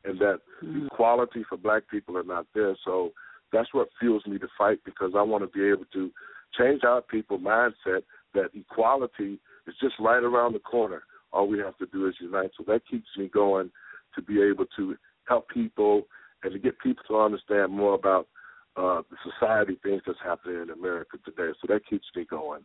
and 0.05 0.19
that 0.19 0.41
mm-hmm. 0.63 0.87
equality 0.87 1.45
for 1.49 1.57
Black 1.57 1.85
people 1.91 2.19
are 2.19 2.25
not 2.25 2.47
there. 2.55 2.77
So 2.85 3.13
that's 3.53 3.73
what 3.73 3.89
fuels 3.99 4.27
me 4.27 4.39
to 4.39 4.49
fight 4.59 4.81
because 4.85 5.13
I 5.17 5.23
want 5.23 5.45
to 5.45 5.59
be 5.59 5.67
able 5.67 5.87
to 5.95 6.11
change 6.59 6.83
our 6.85 7.01
people 7.01 7.39
mindset 7.39 8.03
that 8.35 8.51
equality 8.55 9.39
is 9.67 9.75
just 9.81 9.95
right 9.99 10.23
around 10.23 10.53
the 10.53 10.59
corner. 10.59 11.03
All 11.33 11.49
we 11.49 11.59
have 11.59 11.77
to 11.79 11.87
do 11.87 12.07
is 12.07 12.15
unite. 12.21 12.51
So 12.57 12.65
that 12.67 12.83
keeps 12.91 13.09
me 13.17 13.29
going 13.29 13.71
to 14.15 14.23
be 14.23 14.43
able 14.43 14.67
to 14.77 14.97
help 15.29 15.49
people 15.49 16.03
and 16.43 16.53
to 16.53 16.59
get 16.59 16.79
people 16.81 17.03
to 17.09 17.19
understand 17.19 17.73
more 17.73 17.95
about 17.95 18.29
uh, 18.77 19.03
the 19.11 19.17
society 19.31 19.79
things 19.83 20.03
that's 20.07 20.19
happening 20.23 20.63
in 20.63 20.71
America 20.71 21.17
today. 21.25 21.53
So 21.61 21.73
that 21.73 21.87
keeps 21.89 22.07
me 22.15 22.27
going. 22.29 22.63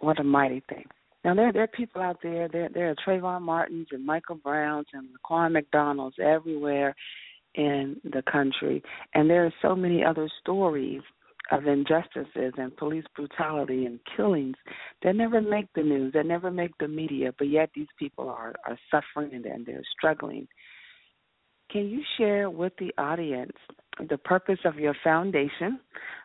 What 0.00 0.20
a 0.20 0.24
mighty 0.24 0.62
thing. 0.68 0.84
Now 1.24 1.34
there 1.34 1.52
there 1.52 1.62
are 1.62 1.68
people 1.68 2.02
out 2.02 2.18
there. 2.22 2.48
There 2.48 2.68
there 2.72 2.90
are 2.90 2.94
Trayvon 3.06 3.42
Martins 3.42 3.88
and 3.90 4.04
Michael 4.04 4.36
Browns 4.36 4.86
and 4.92 5.08
Laquan 5.08 5.52
McDonald's 5.52 6.16
everywhere 6.22 6.94
in 7.54 7.96
the 8.04 8.22
country, 8.30 8.82
and 9.14 9.28
there 9.28 9.46
are 9.46 9.54
so 9.62 9.74
many 9.74 10.04
other 10.04 10.28
stories 10.40 11.02
of 11.52 11.66
injustices 11.66 12.52
and 12.56 12.76
police 12.76 13.04
brutality 13.14 13.86
and 13.86 14.00
killings 14.16 14.56
that 15.02 15.14
never 15.14 15.40
make 15.40 15.66
the 15.74 15.82
news, 15.82 16.12
that 16.12 16.26
never 16.26 16.50
make 16.50 16.72
the 16.78 16.88
media, 16.88 17.32
but 17.38 17.48
yet 17.48 17.70
these 17.74 17.86
people 17.98 18.28
are, 18.28 18.54
are 18.66 18.78
suffering 18.90 19.34
and, 19.34 19.46
and 19.46 19.64
they're 19.66 19.82
struggling. 19.96 20.48
Can 21.70 21.88
you 21.88 22.02
share 22.16 22.48
with 22.48 22.72
the 22.78 22.92
audience 22.98 23.56
the 24.08 24.18
purpose 24.18 24.58
of 24.64 24.76
your 24.76 24.94
foundation, 25.02 25.80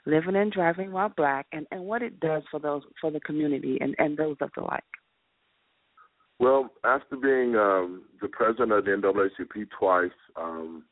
Living 0.06 0.36
and 0.36 0.52
Driving 0.52 0.92
While 0.92 1.14
Black, 1.16 1.48
and, 1.52 1.66
and 1.72 1.84
what 1.84 2.02
it 2.02 2.20
does 2.20 2.44
for 2.52 2.60
those 2.60 2.84
for 3.00 3.12
the 3.12 3.20
community 3.22 3.78
and, 3.82 3.96
and 3.98 4.18
those 4.18 4.38
of 4.42 4.50
the 4.56 4.62
like? 4.62 4.84
Well, 6.40 6.72
after 6.84 7.16
being 7.16 7.56
um, 7.56 8.04
the 8.20 8.28
president 8.28 8.72
of 8.72 8.86
the 8.86 8.92
NAACP 8.92 9.68
twice, 9.78 10.10
um, 10.36 10.84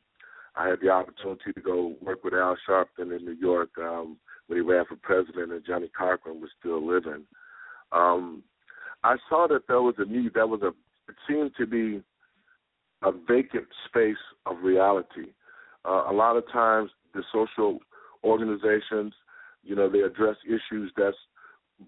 I 0.56 0.68
had 0.68 0.80
the 0.82 0.90
opportunity 0.90 1.52
to 1.54 1.60
go 1.60 1.94
work 2.00 2.24
with 2.24 2.34
Al 2.34 2.56
Sharpton 2.68 3.16
in 3.16 3.24
New 3.24 3.36
York 3.40 3.70
um, 3.78 4.16
when 4.46 4.58
he 4.58 4.62
ran 4.62 4.84
for 4.86 4.96
president 4.96 5.52
and 5.52 5.64
Johnnie 5.64 5.90
Cochran 5.96 6.40
was 6.40 6.50
still 6.58 6.86
living. 6.86 7.24
Um, 7.92 8.42
I 9.02 9.16
saw 9.28 9.46
that 9.48 9.66
there 9.68 9.80
was 9.80 9.94
a 9.98 10.04
need. 10.04 10.34
That 10.34 10.48
was 10.48 10.62
a. 10.62 10.68
It 11.08 11.16
seemed 11.28 11.52
to 11.58 11.66
be 11.66 12.02
a 13.02 13.12
vacant 13.12 13.66
space 13.86 14.16
of 14.46 14.56
reality. 14.62 15.32
Uh, 15.84 16.04
a 16.08 16.12
lot 16.12 16.36
of 16.36 16.44
times, 16.52 16.90
the 17.14 17.22
social 17.32 17.78
organizations, 18.22 19.14
you 19.64 19.74
know, 19.74 19.88
they 19.88 20.00
address 20.00 20.36
issues 20.46 20.92
that's 20.96 21.16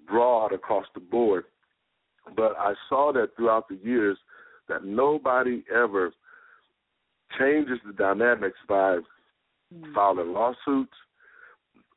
broad 0.08 0.52
across 0.52 0.86
the 0.94 1.00
board. 1.00 1.44
But 2.36 2.56
I 2.58 2.74
saw 2.88 3.12
that 3.12 3.36
throughout 3.36 3.68
the 3.68 3.78
years 3.82 4.16
that 4.68 4.84
nobody 4.84 5.64
ever 5.72 6.12
changes 7.38 7.78
the 7.86 7.92
dynamics 7.92 8.58
by 8.68 8.98
mm. 9.72 9.94
filing 9.94 10.32
lawsuits 10.32 10.92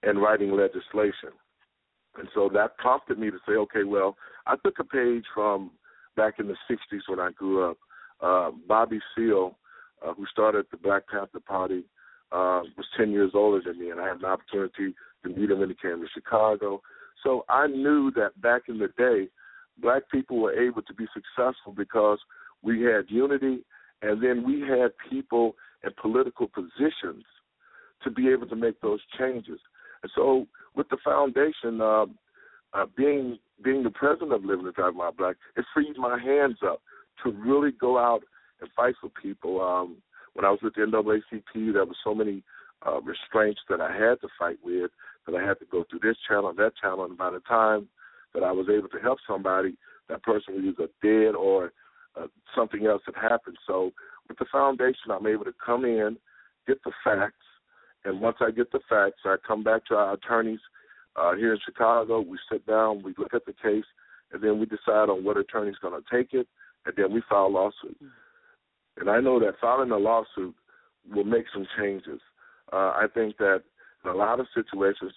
and 0.04 0.22
writing 0.22 0.52
legislation. 0.52 1.30
And 2.18 2.28
so 2.34 2.50
that 2.54 2.78
prompted 2.78 3.20
me 3.20 3.30
to 3.30 3.38
say, 3.48 3.54
okay, 3.54 3.84
well, 3.84 4.16
I 4.46 4.56
took 4.64 4.80
a 4.80 4.84
page 4.84 5.26
from 5.34 5.72
back 6.16 6.36
in 6.40 6.48
the 6.48 6.56
60s 6.70 7.02
when 7.08 7.20
I 7.20 7.32
grew 7.32 7.70
up. 7.70 7.78
Uh, 8.22 8.52
Bobby 8.68 9.00
Seale, 9.16 9.58
uh, 10.06 10.14
who 10.14 10.26
started 10.28 10.66
the 10.72 10.78
Black 10.78 11.08
Panther 11.10 11.42
Party, 11.46 11.84
uh, 12.32 12.62
was 12.78 12.86
10 12.98 13.12
years 13.12 13.32
older 13.34 13.62
than 13.66 13.80
me, 13.80 13.92
and 13.92 14.00
I 14.00 14.08
had 14.08 14.18
an 14.18 14.26
opportunity 14.26 14.96
to 15.24 15.30
meet 15.30 15.52
him 15.52 15.60
when 15.60 15.70
he 15.70 15.76
came 15.76 16.00
to 16.02 16.08
Chicago. 16.14 16.82
So 17.24 17.46
I 17.50 17.68
knew 17.68 18.12
that 18.16 18.40
back 18.42 18.64
in 18.68 18.78
the 18.78 18.90
day, 18.98 19.28
black 19.82 20.04
people 20.10 20.40
were 20.40 20.54
able 20.54 20.82
to 20.84 20.94
be 20.94 21.06
successful 21.14 21.74
because 21.76 22.20
we 22.62 22.82
had 22.82 23.06
unity 23.10 23.66
and 24.06 24.22
then 24.22 24.46
we 24.46 24.62
had 24.62 24.92
people 25.10 25.56
in 25.84 25.92
political 26.02 26.48
positions 26.48 27.24
to 28.04 28.12
be 28.12 28.30
able 28.30 28.48
to 28.48 28.56
make 28.56 28.80
those 28.82 29.00
changes. 29.18 29.60
And 30.04 30.12
so, 30.16 30.48
with 30.76 30.88
the 30.90 30.98
foundation, 31.04 31.82
uh, 31.82 32.06
uh, 32.74 32.86
being 32.96 33.40
being 33.64 33.84
the 33.84 33.90
president 33.90 34.34
of 34.34 34.44
Living 34.44 34.66
and 34.66 34.76
Driving 34.76 34.98
While 34.98 35.14
Black, 35.14 35.38
it 35.56 35.66
freed 35.74 35.98
my 35.98 36.20
hands 36.20 36.58
up 36.66 36.82
to 37.24 37.32
really 37.32 37.72
go 37.72 37.98
out 37.98 38.22
and 38.62 38.70
fight 38.76 38.96
for 39.00 39.10
people. 39.10 39.62
Um, 39.62 39.98
when 40.34 40.44
I 40.44 40.52
was 40.52 40.60
with 40.62 40.76
the 40.76 40.82
NAACP, 40.82 41.74
there 41.74 41.86
were 41.86 41.96
so 42.04 42.14
many 42.14 42.44
uh, 42.86 43.00
restraints 43.02 43.62
that 43.70 43.80
I 43.80 43.92
had 43.92 44.20
to 44.22 44.28
fight 44.38 44.58
with, 44.64 44.92
that 45.26 45.36
I 45.36 45.42
had 45.42 45.60
to 45.60 45.66
go 45.72 45.86
through 45.90 46.00
this 46.04 46.18
channel, 46.28 46.50
and 46.50 46.60
that 46.60 46.74
channel, 46.82 47.06
and 47.06 47.18
by 47.18 47.32
the 47.32 47.40
time 47.40 47.88
that 48.34 48.44
I 48.44 48.52
was 48.52 48.68
able 48.70 48.90
to 48.90 49.00
help 49.00 49.20
somebody, 49.26 49.78
that 50.10 50.24
person 50.24 50.56
was 50.56 50.66
either 50.66 50.90
dead 51.02 51.36
or 51.36 51.72
uh, 52.20 52.28
something 52.56 52.86
else 52.86 53.02
had 53.06 53.16
happened. 53.16 53.58
So 53.68 53.92
with 54.28 54.38
the 54.38 54.46
foundation, 54.52 55.12
I'm 55.12 55.28
able 55.28 55.46
to 55.46 55.54
come 55.64 55.86
in, 55.86 56.18
get 56.68 56.84
the 56.84 56.92
facts, 57.04 57.34
and 58.06 58.22
once 58.22 58.38
I 58.40 58.52
get 58.52 58.72
the 58.72 58.80
facts, 58.88 59.22
I 59.26 59.36
come 59.46 59.64
back 59.64 59.86
to 59.88 59.96
our 59.96 60.14
attorneys 60.14 60.60
uh, 61.16 61.36
here 61.36 61.54
in 61.54 61.60
Chicago. 61.66 62.22
We 62.22 62.38
sit 62.52 62.66
down, 62.66 63.04
we 63.04 63.14
look 63.18 63.34
at 63.34 63.46
the 63.46 63.54
case, 63.54 63.86
and 64.32 64.42
then 64.44 64.60
we 64.60 64.66
decide 64.66 65.10
on 65.10 65.24
what 65.24 65.38
attorney's 65.38 65.78
going 65.82 66.00
to 66.00 66.16
take 66.16 66.34
it, 66.34 66.48
and 66.86 66.94
then 66.96 67.12
we 67.12 67.22
file 67.28 67.48
a 67.48 67.48
lawsuit. 67.48 67.98
And 68.98 69.10
I 69.10 69.20
know 69.20 69.40
that 69.40 69.60
filing 69.60 69.92
a 69.92 69.98
lawsuit 69.98 70.56
will 71.14 71.24
make 71.24 71.46
some 71.54 71.66
changes. 71.78 72.22
Uh, 72.72 72.94
I 72.96 73.06
think 73.14 73.38
that 73.38 73.64
in 74.04 74.12
a 74.12 74.16
lot 74.16 74.40
of 74.40 74.48
situations, 74.54 75.12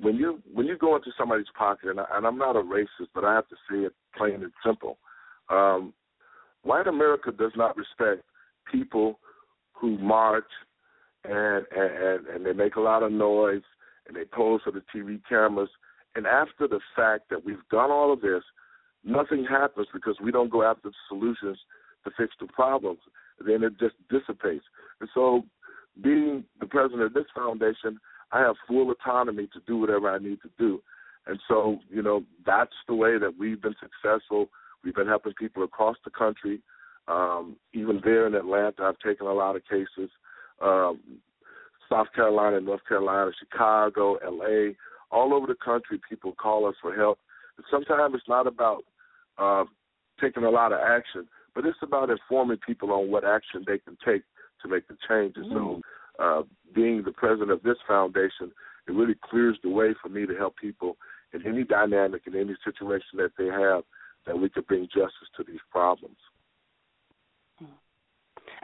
when 0.00 0.16
you 0.16 0.40
when 0.52 0.66
you 0.66 0.78
go 0.78 0.96
into 0.96 1.10
somebody's 1.18 1.46
pocket, 1.56 1.90
and, 1.90 2.00
I, 2.00 2.04
and 2.12 2.26
I'm 2.26 2.38
not 2.38 2.56
a 2.56 2.60
racist, 2.60 3.08
but 3.14 3.24
I 3.24 3.34
have 3.34 3.48
to 3.48 3.56
say 3.70 3.78
it 3.78 3.92
plain 4.16 4.42
and 4.42 4.52
simple. 4.64 4.98
Um, 5.48 5.92
white 6.62 6.86
America 6.86 7.30
does 7.32 7.52
not 7.56 7.76
respect 7.76 8.22
people 8.70 9.18
who 9.72 9.98
march 9.98 10.44
and, 11.24 11.66
and 11.74 12.26
and 12.26 12.46
they 12.46 12.52
make 12.52 12.76
a 12.76 12.80
lot 12.80 13.02
of 13.02 13.12
noise 13.12 13.62
and 14.06 14.16
they 14.16 14.24
pose 14.24 14.60
for 14.64 14.72
the 14.72 14.82
TV 14.94 15.20
cameras. 15.28 15.70
And 16.16 16.26
after 16.26 16.66
the 16.66 16.80
fact 16.96 17.30
that 17.30 17.44
we've 17.44 17.66
done 17.70 17.90
all 17.90 18.12
of 18.12 18.20
this, 18.20 18.42
nothing 19.04 19.44
happens 19.44 19.86
because 19.92 20.16
we 20.22 20.32
don't 20.32 20.50
go 20.50 20.62
after 20.62 20.88
the 20.88 20.94
solutions 21.08 21.58
to 22.04 22.10
fix 22.16 22.34
the 22.40 22.46
problems. 22.46 22.98
Then 23.44 23.62
it 23.62 23.78
just 23.78 23.94
dissipates. 24.10 24.64
And 25.00 25.08
so, 25.14 25.42
being 26.02 26.44
the 26.58 26.66
president 26.66 27.02
of 27.02 27.14
this 27.14 27.26
foundation, 27.34 27.98
I 28.32 28.40
have 28.40 28.56
full 28.66 28.90
autonomy 28.90 29.48
to 29.52 29.60
do 29.66 29.78
whatever 29.78 30.10
I 30.10 30.18
need 30.18 30.40
to 30.42 30.50
do. 30.58 30.82
And 31.26 31.38
so, 31.48 31.78
you 31.90 32.02
know, 32.02 32.24
that's 32.46 32.74
the 32.88 32.94
way 32.94 33.18
that 33.18 33.34
we've 33.38 33.60
been 33.60 33.74
successful. 33.80 34.48
We've 34.84 34.94
been 34.94 35.06
helping 35.06 35.34
people 35.34 35.62
across 35.62 35.96
the 36.04 36.10
country. 36.10 36.60
Um, 37.08 37.56
even 37.72 38.00
there 38.04 38.26
in 38.26 38.34
Atlanta, 38.34 38.82
I've 38.82 38.98
taken 38.98 39.26
a 39.26 39.32
lot 39.32 39.56
of 39.56 39.62
cases. 39.64 40.10
Um, 40.62 41.00
South 41.88 42.06
Carolina, 42.14 42.60
North 42.60 42.82
Carolina, 42.86 43.30
Chicago, 43.38 44.18
LA, 44.24 44.72
all 45.10 45.34
over 45.34 45.46
the 45.46 45.56
country, 45.62 46.00
people 46.08 46.32
call 46.32 46.66
us 46.66 46.76
for 46.80 46.94
help. 46.94 47.18
And 47.56 47.66
sometimes 47.70 48.14
it's 48.14 48.28
not 48.28 48.46
about 48.46 48.84
uh, 49.38 49.64
taking 50.20 50.44
a 50.44 50.50
lot 50.50 50.72
of 50.72 50.78
action, 50.80 51.26
but 51.54 51.66
it's 51.66 51.78
about 51.82 52.10
informing 52.10 52.58
people 52.64 52.92
on 52.92 53.10
what 53.10 53.24
action 53.24 53.64
they 53.66 53.78
can 53.78 53.96
take 54.04 54.22
to 54.62 54.68
make 54.68 54.86
the 54.88 54.96
changes. 55.08 55.44
Mm-hmm. 55.46 55.54
So, 55.54 55.80
uh, 56.18 56.42
being 56.74 57.02
the 57.02 57.12
president 57.12 57.50
of 57.50 57.62
this 57.62 57.78
foundation, 57.88 58.52
it 58.86 58.92
really 58.92 59.16
clears 59.30 59.56
the 59.62 59.70
way 59.70 59.94
for 60.00 60.10
me 60.10 60.26
to 60.26 60.34
help 60.36 60.56
people 60.56 60.96
in 61.32 61.46
any 61.46 61.64
dynamic, 61.64 62.22
in 62.26 62.34
any 62.34 62.54
situation 62.64 63.16
that 63.16 63.32
they 63.38 63.46
have, 63.46 63.84
that 64.30 64.38
we 64.38 64.48
could 64.48 64.64
bring 64.68 64.86
justice 64.94 65.28
to 65.36 65.42
these 65.42 65.58
problems. 65.72 66.16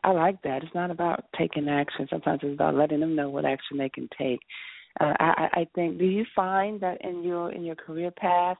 I 0.04 0.12
like 0.12 0.40
that. 0.42 0.62
It's 0.62 0.74
not 0.76 0.92
about 0.92 1.24
taking 1.36 1.68
action. 1.68 2.06
Sometimes 2.08 2.40
it's 2.44 2.54
about 2.54 2.76
letting 2.76 3.00
them 3.00 3.16
know 3.16 3.30
what 3.30 3.44
action 3.44 3.76
they 3.76 3.88
can 3.88 4.08
take. 4.16 4.38
Uh, 5.00 5.12
I, 5.18 5.48
I 5.52 5.68
think. 5.74 5.98
Do 5.98 6.04
you 6.04 6.24
find 6.36 6.80
that 6.82 6.98
in 7.04 7.24
your 7.24 7.50
in 7.50 7.64
your 7.64 7.74
career 7.74 8.12
path 8.12 8.58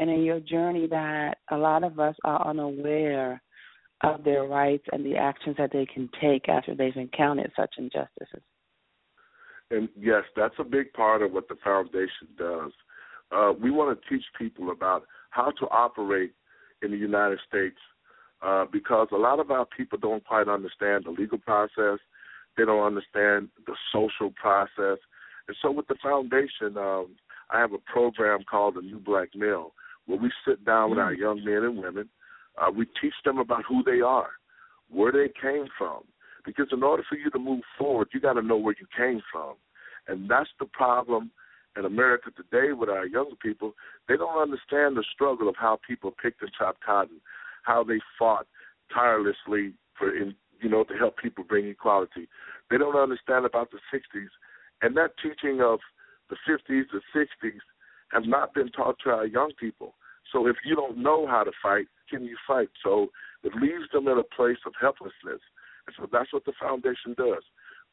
and 0.00 0.10
in 0.10 0.24
your 0.24 0.40
journey 0.40 0.88
that 0.88 1.38
a 1.52 1.56
lot 1.56 1.84
of 1.84 2.00
us 2.00 2.16
are 2.24 2.44
unaware 2.44 3.40
of 4.02 4.24
their 4.24 4.44
rights 4.44 4.84
and 4.90 5.06
the 5.06 5.16
actions 5.16 5.54
that 5.58 5.70
they 5.72 5.86
can 5.86 6.10
take 6.20 6.48
after 6.48 6.74
they've 6.74 6.96
encountered 6.96 7.52
such 7.56 7.74
injustices? 7.78 8.42
And 9.70 9.88
yes, 9.96 10.24
that's 10.34 10.54
a 10.58 10.64
big 10.64 10.92
part 10.94 11.22
of 11.22 11.30
what 11.30 11.48
the 11.48 11.56
foundation 11.62 12.26
does. 12.36 12.72
Uh, 13.30 13.52
we 13.62 13.70
want 13.70 13.96
to 13.96 14.08
teach 14.08 14.24
people 14.36 14.72
about 14.72 15.04
how 15.30 15.52
to 15.60 15.66
operate 15.66 16.32
in 16.82 16.90
the 16.90 16.96
United 16.96 17.38
States 17.48 17.78
uh, 18.42 18.64
because 18.72 19.08
a 19.12 19.16
lot 19.16 19.40
of 19.40 19.50
our 19.50 19.66
people 19.66 19.98
don't 19.98 20.24
quite 20.24 20.48
understand 20.48 21.04
the 21.04 21.10
legal 21.10 21.38
process. 21.38 21.98
They 22.56 22.64
don't 22.64 22.84
understand 22.84 23.48
the 23.66 23.74
social 23.92 24.30
process. 24.30 24.98
And 25.48 25.56
so 25.62 25.70
with 25.70 25.88
the 25.88 25.96
foundation, 26.02 26.76
um, 26.76 27.16
I 27.50 27.58
have 27.58 27.72
a 27.72 27.92
program 27.92 28.40
called 28.48 28.76
the 28.76 28.82
New 28.82 28.98
Black 28.98 29.28
Male 29.34 29.72
where 30.06 30.18
we 30.18 30.30
sit 30.46 30.64
down 30.64 30.90
with 30.90 30.98
our 30.98 31.14
mm. 31.14 31.18
young 31.18 31.44
men 31.44 31.64
and 31.64 31.78
women. 31.78 32.08
Uh, 32.60 32.70
we 32.70 32.86
teach 33.00 33.14
them 33.24 33.38
about 33.38 33.64
who 33.68 33.82
they 33.82 34.00
are, 34.00 34.30
where 34.90 35.12
they 35.12 35.28
came 35.40 35.66
from. 35.78 36.02
Because 36.44 36.66
in 36.72 36.82
order 36.82 37.04
for 37.08 37.16
you 37.16 37.30
to 37.30 37.38
move 37.38 37.60
forward, 37.78 38.08
you 38.12 38.20
got 38.20 38.32
to 38.34 38.42
know 38.42 38.56
where 38.56 38.74
you 38.80 38.86
came 38.96 39.20
from. 39.30 39.54
And 40.08 40.28
that's 40.28 40.48
the 40.58 40.66
problem 40.66 41.30
in 41.76 41.84
America 41.84 42.30
today 42.36 42.72
with 42.72 42.88
our 42.88 43.06
young 43.06 43.34
people. 43.42 43.72
They 44.08 44.16
don't 44.16 44.40
understand 44.40 44.96
the 44.96 45.04
struggle 45.12 45.48
of 45.48 45.54
how 45.58 45.78
people 45.86 46.14
picked 46.22 46.42
and 46.42 46.50
chopped 46.58 46.84
cotton 46.84 47.20
how 47.62 47.84
they 47.84 47.98
fought 48.18 48.46
tirelessly 48.92 49.74
for 49.98 50.14
in 50.14 50.34
you 50.60 50.68
know 50.68 50.84
to 50.84 50.94
help 50.94 51.16
people 51.18 51.44
bring 51.44 51.66
equality. 51.66 52.28
They 52.70 52.78
don't 52.78 52.96
understand 52.96 53.46
about 53.46 53.70
the 53.70 53.78
60s, 53.92 54.28
and 54.82 54.96
that 54.96 55.12
teaching 55.22 55.60
of 55.60 55.80
the 56.28 56.36
50s, 56.48 56.84
the 56.92 57.00
60s, 57.14 57.58
have 58.12 58.26
not 58.26 58.54
been 58.54 58.70
taught 58.70 58.96
to 59.04 59.10
our 59.10 59.26
young 59.26 59.52
people. 59.58 59.94
So 60.32 60.46
if 60.46 60.56
you 60.64 60.76
don't 60.76 60.98
know 60.98 61.26
how 61.26 61.42
to 61.42 61.50
fight, 61.62 61.86
can 62.08 62.24
you 62.24 62.36
fight? 62.46 62.68
So 62.84 63.08
it 63.42 63.52
leaves 63.54 63.90
them 63.92 64.06
in 64.06 64.18
a 64.18 64.22
place 64.22 64.58
of 64.66 64.72
helplessness. 64.80 65.40
And 65.86 65.96
so 65.98 66.06
that's 66.12 66.32
what 66.32 66.44
the 66.44 66.52
foundation 66.60 67.14
does. 67.16 67.42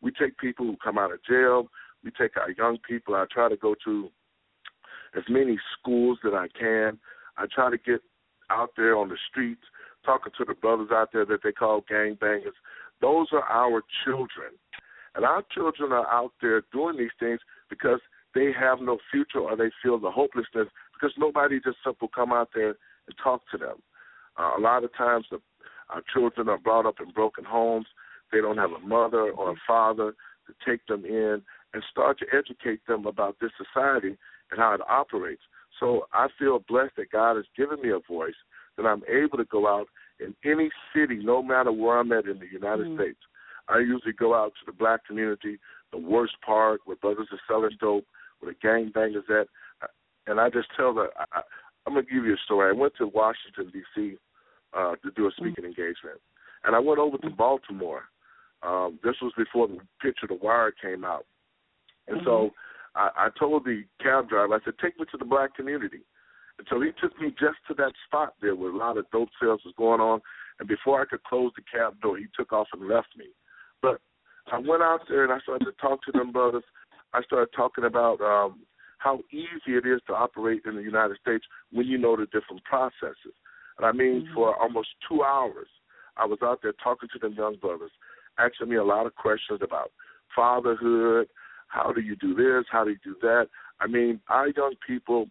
We 0.02 0.12
take 0.12 0.38
people 0.38 0.66
who 0.66 0.78
come 0.84 1.00
out 1.00 1.12
of 1.12 1.24
jail. 1.24 1.70
We 2.04 2.12
take 2.12 2.38
our 2.38 2.52
young 2.52 2.78
people. 2.88 3.16
I 3.16 3.26
try 3.32 3.50
to 3.50 3.58
go 3.58 3.76
to 3.86 4.10
as 5.16 5.24
many 5.30 5.58
schools 5.78 6.20
that 6.24 6.34
I 6.34 6.48
can. 6.58 7.00
I 7.38 7.46
try 7.54 7.70
to 7.70 7.78
get 7.78 8.02
out 8.50 8.72
there 8.78 8.96
on 8.96 9.10
the 9.10 9.18
streets 9.30 9.64
talking 10.06 10.32
to 10.38 10.46
the 10.46 10.54
brothers 10.54 10.90
out 10.92 11.10
there 11.12 11.26
that 11.26 11.40
they 11.44 11.52
call 11.52 11.84
gang 11.88 12.18
bangers. 12.20 12.54
Those 13.02 13.28
are 13.34 13.44
our 13.44 13.84
children. 14.06 14.54
And 15.16 15.26
our 15.26 15.44
children 15.54 15.92
are 15.92 16.08
out 16.08 16.32
there 16.42 16.64
doing 16.72 16.98
these 16.98 17.16
things 17.20 17.40
because 17.70 18.00
they 18.34 18.52
have 18.58 18.80
no 18.82 19.00
future 19.12 19.40
or 19.40 19.56
they 19.56 19.72
feel 19.84 20.00
the 20.00 20.12
hopelessness 20.12 20.68
because 20.94 21.14
nobody 21.18 21.60
just 21.60 21.78
simple 21.84 22.08
come 22.08 22.32
out 22.32 22.50
there 22.54 22.70
and 22.70 23.16
talk 23.24 23.42
to 23.52 23.58
them. 23.58 23.78
Uh, 24.40 24.52
a 24.58 24.62
lot 24.62 24.84
of 24.84 24.96
times 24.96 25.26
the, 25.32 25.40
our 25.90 26.02
children 26.14 26.50
are 26.50 26.58
brought 26.58 26.86
up 26.86 26.96
in 27.04 27.12
broken 27.12 27.44
homes. 27.44 27.88
They 28.32 28.42
don't 28.42 28.58
have 28.58 28.72
a 28.72 28.80
mother 28.80 29.32
or 29.32 29.52
a 29.52 29.56
father 29.68 30.14
to 30.48 30.70
take 30.70 30.86
them 30.88 31.06
in 31.06 31.42
and 31.74 31.84
start 31.92 32.20
to 32.20 32.26
educate 32.36 32.86
them 32.88 33.06
about 33.06 33.38
this 33.40 33.52
society 33.58 34.18
and 34.52 34.60
how 34.60 34.74
it 34.74 34.82
operates. 34.90 35.42
So 35.80 36.08
I 36.14 36.28
feel 36.40 36.64
blessed 36.68 36.96
that 36.98 37.12
God 37.12 37.36
has 37.36 37.46
given 37.56 37.82
me 37.82 37.90
a 37.90 38.00
voice 38.12 38.36
that 38.78 38.86
I'm 38.86 39.04
able 39.10 39.38
to 39.38 39.46
go 39.46 39.68
out 39.68 39.88
in 40.20 40.36
any 40.44 40.70
city, 40.96 41.20
no 41.24 41.44
matter 41.44 41.72
where 41.72 42.00
I'm 42.00 42.12
at 42.12 42.26
in 42.26 42.40
the 42.40 42.48
United 42.52 42.88
mm-hmm. 42.88 43.02
States. 43.02 43.20
I 43.68 43.80
usually 43.80 44.14
go 44.14 44.34
out 44.34 44.54
to 44.60 44.66
the 44.66 44.72
black 44.72 45.06
community, 45.06 45.60
the 45.92 45.98
worst 45.98 46.34
part 46.46 46.82
where 46.86 46.96
brothers 46.98 47.28
are 47.32 47.40
selling 47.48 47.78
dope, 47.80 48.06
where 48.40 48.54
the 48.54 48.68
gangbangers 48.68 49.30
at, 49.30 49.48
and 50.26 50.40
I 50.40 50.50
just 50.50 50.68
tell 50.76 50.94
them. 50.94 51.08
I, 51.18 51.42
I'm 51.86 51.94
gonna 51.94 52.04
give 52.04 52.26
you 52.26 52.34
a 52.34 52.44
story. 52.44 52.70
I 52.70 52.78
went 52.78 52.94
to 52.98 53.08
Washington 53.08 53.72
D.C. 53.72 54.18
Uh, 54.74 54.96
to 55.04 55.12
do 55.16 55.28
a 55.28 55.32
speaking 55.32 55.64
mm-hmm. 55.64 55.66
engagement, 55.66 56.20
and 56.64 56.76
I 56.76 56.80
went 56.80 57.00
over 57.00 57.18
to 57.18 57.30
Baltimore. 57.30 58.04
Um, 58.64 59.00
this 59.04 59.16
was 59.22 59.32
before 59.38 59.68
the 59.68 59.78
picture, 60.02 60.26
of 60.26 60.30
The 60.30 60.46
Wire, 60.46 60.74
came 60.82 61.06
out, 61.06 61.26
and 62.08 62.18
mm-hmm. 62.18 62.26
so 62.26 62.52
I, 62.96 63.10
I 63.16 63.30
told 63.38 63.66
the 63.66 63.84
cab 64.02 64.30
driver, 64.30 64.56
I 64.56 64.60
said, 64.64 64.76
"Take 64.82 65.00
me 65.00 65.06
to 65.12 65.18
the 65.18 65.26
black 65.26 65.56
community." 65.56 66.02
And 66.58 66.68
so 66.70 66.82
he 66.82 66.92
took 67.00 67.20
me 67.22 67.30
just 67.30 67.58
to 67.68 67.74
that 67.76 67.94
spot 68.08 68.34
there 68.42 68.56
where 68.56 68.72
a 68.72 68.78
lot 68.78 68.98
of 68.98 69.10
dope 69.12 69.30
sales 69.42 69.62
was 69.64 69.74
going 69.78 70.02
on. 70.02 70.22
And 70.60 70.68
before 70.68 71.02
I 71.02 71.06
could 71.06 71.24
close 71.24 71.52
the 71.56 71.62
cab 71.72 72.00
door, 72.02 72.18
he 72.18 72.26
took 72.36 72.52
off 72.52 72.68
and 72.74 72.88
left 72.88 73.10
me. 73.16 73.26
But 73.82 74.02
I 74.52 74.58
went 74.58 74.82
out 74.82 75.02
there 75.08 75.24
and 75.24 75.32
I 75.32 75.40
started 75.40 75.66
to 75.66 75.72
talk 75.74 76.04
to 76.06 76.12
them 76.12 76.32
brothers. 76.32 76.64
I 77.14 77.22
started 77.24 77.50
talking 77.56 77.84
about 77.84 78.20
um, 78.22 78.62
how 78.98 79.20
easy 79.32 79.78
it 79.78 79.86
is 79.86 80.02
to 80.08 80.14
operate 80.14 80.64
in 80.66 80.76
the 80.76 80.82
United 80.82 81.18
States 81.22 81.46
when 81.72 81.86
you 81.86 81.98
know 81.98 82.16
the 82.16 82.26
different 82.26 82.64
processes. 82.64 83.36
And 83.78 83.86
I 83.86 83.92
mean, 83.92 84.24
mm-hmm. 84.24 84.34
for 84.34 84.60
almost 84.60 84.90
two 85.08 85.24
hours, 85.24 85.68
I 86.18 86.26
was 86.26 86.40
out 86.42 86.60
there 86.64 86.74
talking 86.84 87.10
to 87.14 87.20
them 87.20 87.34
young 87.34 87.58
brothers, 87.58 87.92
asking 88.40 88.70
me 88.70 88.78
a 88.78 88.84
lot 88.84 89.06
of 89.06 89.16
questions 89.16 89.60
about 89.62 89.92
fatherhood. 90.36 91.28
How 91.68 91.92
do 91.92 92.02
you 92.02 92.16
do 92.16 92.34
this? 92.34 92.66
How 92.72 92.84
do 92.84 92.92
you 92.92 92.98
do 93.04 93.16
that? 93.22 93.48
I 93.80 93.88
mean, 93.88 94.20
our 94.30 94.48
young 94.50 94.76
people 94.86 95.30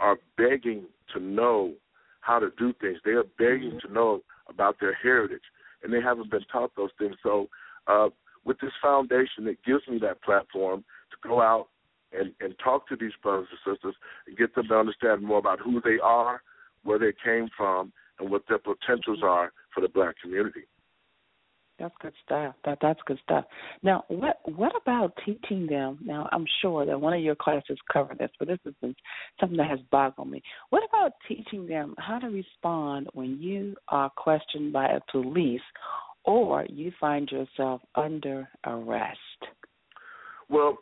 are 0.00 0.18
begging 0.36 0.84
to 1.14 1.20
know 1.20 1.74
how 2.20 2.38
to 2.38 2.50
do 2.58 2.72
things. 2.80 2.98
They 3.04 3.12
are 3.12 3.24
begging 3.38 3.72
mm-hmm. 3.72 3.88
to 3.88 3.92
know 3.92 4.20
about 4.48 4.76
their 4.80 4.94
heritage, 4.94 5.42
and 5.82 5.92
they 5.92 6.00
haven't 6.00 6.30
been 6.30 6.44
taught 6.50 6.72
those 6.76 6.90
things. 6.98 7.16
So, 7.22 7.48
uh, 7.86 8.08
with 8.44 8.58
this 8.60 8.72
foundation, 8.82 9.46
it 9.46 9.58
gives 9.64 9.86
me 9.88 9.98
that 10.00 10.22
platform 10.22 10.84
to 11.10 11.28
go 11.28 11.40
out 11.40 11.68
and, 12.12 12.32
and 12.40 12.54
talk 12.62 12.88
to 12.88 12.96
these 12.96 13.12
brothers 13.22 13.48
and 13.50 13.74
sisters 13.74 13.94
and 14.26 14.36
get 14.36 14.54
them 14.54 14.66
to 14.68 14.78
understand 14.78 15.22
more 15.22 15.38
about 15.38 15.60
who 15.60 15.80
they 15.80 15.98
are, 16.02 16.42
where 16.82 16.98
they 16.98 17.12
came 17.24 17.48
from, 17.56 17.92
and 18.18 18.30
what 18.30 18.42
their 18.48 18.58
potentials 18.58 19.20
are 19.22 19.52
for 19.74 19.80
the 19.80 19.88
black 19.88 20.16
community. 20.20 20.62
That's 21.78 21.94
good 22.00 22.12
stuff. 22.24 22.54
That 22.64 22.78
that's 22.80 23.00
good 23.06 23.18
stuff. 23.22 23.44
Now, 23.82 24.04
what 24.08 24.40
what 24.44 24.72
about 24.80 25.14
teaching 25.24 25.66
them? 25.66 25.98
Now, 26.04 26.28
I'm 26.30 26.44
sure 26.60 26.86
that 26.86 27.00
one 27.00 27.14
of 27.14 27.22
your 27.22 27.34
classes 27.34 27.78
cover 27.92 28.14
this, 28.18 28.30
but 28.38 28.48
this 28.48 28.58
been 28.80 28.94
something 29.40 29.56
that 29.56 29.70
has 29.70 29.80
boggled 29.90 30.30
me. 30.30 30.42
What 30.70 30.82
about 30.88 31.12
teaching 31.26 31.66
them 31.66 31.94
how 31.98 32.18
to 32.18 32.28
respond 32.28 33.08
when 33.14 33.38
you 33.40 33.74
are 33.88 34.10
questioned 34.10 34.72
by 34.72 34.86
a 34.86 35.00
police 35.10 35.62
or 36.24 36.66
you 36.68 36.92
find 37.00 37.28
yourself 37.30 37.80
under 37.94 38.48
arrest? 38.66 39.18
Well, 40.48 40.78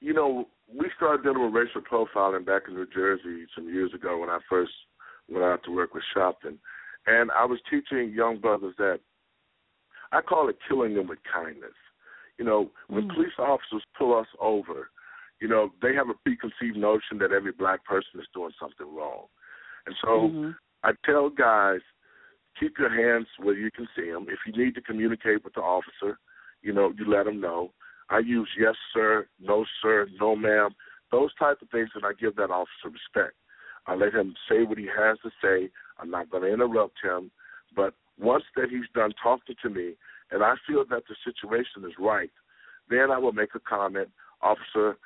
you 0.00 0.12
know, 0.14 0.48
we 0.72 0.86
started 0.96 1.22
dealing 1.22 1.44
with 1.44 1.54
racial 1.54 1.80
profiling 1.80 2.44
back 2.44 2.62
in 2.68 2.74
New 2.74 2.86
Jersey 2.92 3.46
some 3.54 3.68
years 3.68 3.92
ago 3.94 4.18
when 4.18 4.30
I 4.30 4.38
first 4.48 4.72
went 5.30 5.44
out 5.44 5.62
to 5.64 5.74
work 5.74 5.94
with 5.94 6.02
Sharpton, 6.16 6.58
And 7.06 7.30
I 7.30 7.44
was 7.44 7.58
teaching 7.70 8.12
young 8.14 8.40
brothers 8.40 8.74
that 8.78 9.00
I 10.14 10.20
call 10.20 10.48
it 10.48 10.56
killing 10.68 10.94
them 10.94 11.08
with 11.08 11.18
kindness. 11.32 11.74
You 12.38 12.44
know, 12.44 12.70
when 12.88 13.08
mm. 13.08 13.14
police 13.14 13.32
officers 13.38 13.82
pull 13.98 14.18
us 14.18 14.26
over, 14.40 14.90
you 15.40 15.48
know, 15.48 15.70
they 15.82 15.94
have 15.94 16.08
a 16.08 16.14
preconceived 16.14 16.76
notion 16.76 17.18
that 17.18 17.32
every 17.32 17.52
black 17.52 17.84
person 17.84 18.20
is 18.20 18.26
doing 18.34 18.52
something 18.60 18.94
wrong. 18.94 19.26
And 19.86 19.94
so 20.02 20.08
mm-hmm. 20.08 20.50
I 20.82 20.92
tell 21.04 21.28
guys, 21.28 21.80
keep 22.58 22.78
your 22.78 22.90
hands 22.90 23.26
where 23.38 23.54
you 23.54 23.70
can 23.70 23.86
see 23.96 24.10
them. 24.10 24.26
If 24.28 24.38
you 24.46 24.64
need 24.64 24.74
to 24.76 24.80
communicate 24.80 25.44
with 25.44 25.54
the 25.54 25.60
officer, 25.60 26.18
you 26.62 26.72
know, 26.72 26.92
you 26.96 27.10
let 27.10 27.24
them 27.24 27.40
know. 27.40 27.72
I 28.10 28.18
use 28.18 28.48
yes, 28.58 28.74
sir, 28.92 29.26
no, 29.40 29.64
sir, 29.82 30.06
no, 30.20 30.36
ma'am, 30.36 30.70
those 31.10 31.34
type 31.34 31.62
of 31.62 31.70
things, 31.70 31.90
and 31.94 32.04
I 32.04 32.12
give 32.18 32.36
that 32.36 32.50
officer 32.50 32.90
respect. 32.90 33.34
I 33.86 33.94
let 33.94 34.14
him 34.14 34.34
say 34.48 34.62
what 34.64 34.78
he 34.78 34.86
has 34.86 35.18
to 35.22 35.30
say. 35.42 35.70
I'm 35.98 36.10
not 36.10 36.30
going 36.30 36.42
to 36.42 36.52
interrupt 36.52 36.96
him, 37.02 37.30
but 37.76 37.94
once 38.18 38.44
that 38.56 38.70
he's 38.70 38.88
done 38.94 39.12
talking 39.22 39.56
to 39.62 39.70
me, 39.70 39.94
and 40.30 40.42
I 40.42 40.54
feel 40.66 40.84
that 40.90 41.02
the 41.08 41.16
situation 41.24 41.88
is 41.88 41.94
right, 41.98 42.30
then 42.88 43.10
I 43.10 43.18
will 43.18 43.32
make 43.32 43.54
a 43.54 43.60
comment, 43.60 44.08
officer. 44.42 44.96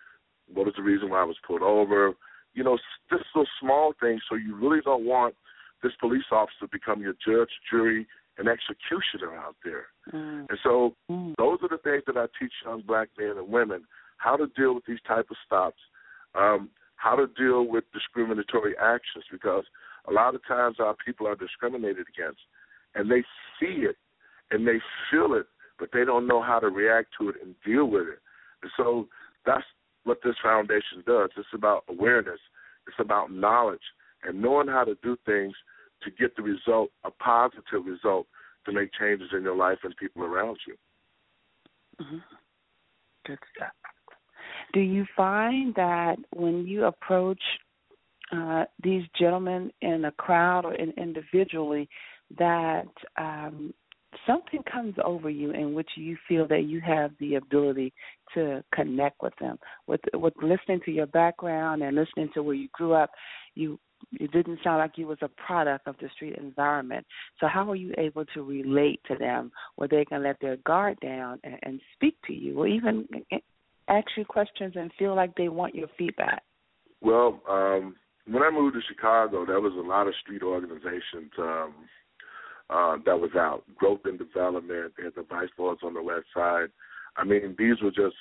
What 0.52 0.68
is 0.68 0.74
the 0.76 0.83
reason 0.83 1.11
why 1.11 1.20
I 1.20 1.24
was 1.24 1.37
pulled 1.46 1.62
over? 1.62 2.12
You 2.54 2.64
know, 2.64 2.78
just 3.11 3.24
those 3.35 3.46
small 3.61 3.92
things. 4.00 4.22
So 4.28 4.37
you 4.37 4.57
really 4.57 4.81
don't 4.85 5.04
want 5.04 5.35
this 5.83 5.92
police 6.00 6.24
officer 6.33 6.66
to 6.66 6.68
become 6.68 7.00
your 7.00 7.14
judge, 7.24 7.50
jury, 7.70 8.07
and 8.38 8.48
executioner 8.48 9.37
out 9.37 9.57
there. 9.64 9.87
Mm. 10.12 10.46
And 10.48 10.59
so 10.62 10.94
mm. 11.11 11.35
those 11.38 11.59
are 11.62 11.68
the 11.68 11.83
things 11.83 12.02
that 12.07 12.16
I 12.16 12.26
teach 12.40 12.52
young 12.64 12.83
black 12.87 13.09
men 13.18 13.37
and 13.37 13.48
women 13.48 13.85
how 14.16 14.37
to 14.37 14.46
deal 14.57 14.74
with 14.74 14.85
these 14.87 15.02
type 15.07 15.26
of 15.31 15.37
stops, 15.46 15.78
um, 16.35 16.70
how 16.96 17.14
to 17.14 17.26
deal 17.38 17.66
with 17.68 17.85
discriminatory 17.92 18.74
actions 18.81 19.24
because 19.31 19.64
a 20.09 20.12
lot 20.12 20.35
of 20.35 20.44
times 20.46 20.76
our 20.81 20.96
people 21.04 21.26
are 21.26 21.37
discriminated 21.37 22.07
against 22.12 22.40
and 22.94 23.11
they 23.11 23.22
see 23.61 23.87
it 23.87 23.96
and 24.50 24.66
they 24.66 24.80
feel 25.11 25.34
it, 25.34 25.46
but 25.78 25.90
they 25.92 26.04
don't 26.04 26.26
know 26.26 26.42
how 26.42 26.58
to 26.58 26.68
react 26.68 27.08
to 27.20 27.28
it 27.28 27.37
and 27.42 27.54
deal 27.64 27.87
with 27.87 28.08
it. 28.08 28.18
And 28.62 28.70
so 28.76 29.08
that's 29.46 29.64
what 30.04 30.18
this 30.24 30.34
foundation 30.42 31.02
does. 31.06 31.30
It's 31.37 31.48
about 31.54 31.84
awareness. 31.88 32.40
It's 32.87 32.96
about 32.98 33.32
knowledge 33.32 33.82
and 34.24 34.40
knowing 34.40 34.68
how 34.68 34.84
to 34.84 34.96
do 35.02 35.16
things 35.26 35.54
to 36.02 36.11
get 36.11 36.37
the 36.37 36.42
result, 36.42 36.90
a 37.04 37.11
positive 37.11 37.84
result, 37.84 38.26
to 38.64 38.72
make 38.72 38.90
changes 38.98 39.28
in 39.32 39.42
your 39.42 39.56
life 39.56 39.78
and 39.84 39.96
people 39.96 40.22
around 40.22 40.58
you. 40.66 40.74
Mm-hmm. 42.00 42.18
Good 43.26 43.38
stuff. 43.54 43.72
Do 44.72 44.80
you 44.80 45.06
find 45.16 45.74
that 45.74 46.16
when 46.34 46.66
you 46.66 46.84
approach 46.84 47.40
uh, 48.32 48.64
these 48.82 49.02
gentlemen 49.18 49.72
in 49.80 50.04
a 50.04 50.12
crowd 50.12 50.64
or 50.64 50.74
in, 50.74 50.90
individually, 50.92 51.88
that 52.38 52.88
um, 53.16 53.72
something 54.26 54.62
comes 54.70 54.94
over 55.04 55.28
you 55.28 55.50
in 55.50 55.74
which 55.74 55.90
you 55.96 56.16
feel 56.26 56.46
that 56.48 56.64
you 56.64 56.80
have 56.80 57.12
the 57.20 57.36
ability 57.36 57.92
to 58.34 58.62
connect 58.74 59.22
with 59.22 59.34
them. 59.40 59.58
With 59.86 60.00
with 60.14 60.34
listening 60.42 60.80
to 60.84 60.90
your 60.90 61.06
background 61.06 61.82
and 61.82 61.96
listening 61.96 62.30
to 62.34 62.42
where 62.42 62.54
you 62.54 62.68
grew 62.72 62.92
up, 62.92 63.10
you 63.54 63.78
it 64.12 64.30
didn't 64.30 64.60
sound 64.62 64.78
like 64.78 64.92
you 64.96 65.06
was 65.06 65.18
a 65.22 65.28
product 65.28 65.86
of 65.88 65.96
the 66.00 66.08
street 66.14 66.36
environment. 66.36 67.04
So 67.40 67.48
how 67.48 67.68
are 67.70 67.76
you 67.76 67.92
able 67.98 68.24
to 68.26 68.42
relate 68.42 69.00
to 69.08 69.16
them 69.16 69.50
where 69.76 69.88
they 69.88 70.04
can 70.04 70.22
let 70.22 70.36
their 70.40 70.56
guard 70.58 70.98
down 71.00 71.40
and, 71.42 71.56
and 71.62 71.80
speak 71.94 72.16
to 72.26 72.32
you 72.32 72.60
or 72.60 72.68
even 72.68 73.08
ask 73.88 74.06
you 74.16 74.24
questions 74.24 74.74
and 74.76 74.92
feel 74.98 75.16
like 75.16 75.34
they 75.34 75.48
want 75.48 75.74
your 75.74 75.88
feedback? 75.98 76.42
Well, 77.00 77.40
um, 77.48 77.96
when 78.26 78.42
I 78.42 78.50
moved 78.50 78.76
to 78.76 78.80
Chicago, 78.88 79.44
there 79.44 79.60
was 79.60 79.72
a 79.74 79.86
lot 79.86 80.06
of 80.06 80.14
street 80.22 80.42
organizations 80.42 81.32
um, 81.38 81.74
uh, 82.70 82.96
that 83.04 83.18
was 83.18 83.31
out. 83.35 83.64
Growth 83.76 84.00
and 84.04 84.18
Development, 84.18 84.92
they 84.96 85.04
had 85.04 85.14
the 85.16 85.24
Vice 85.28 85.48
Lords 85.59 85.81
on 85.83 85.94
the 85.94 86.02
west 86.02 86.26
side. 86.35 86.68
I 87.16 87.24
mean, 87.24 87.54
these 87.59 87.81
were 87.83 87.90
just 87.90 88.16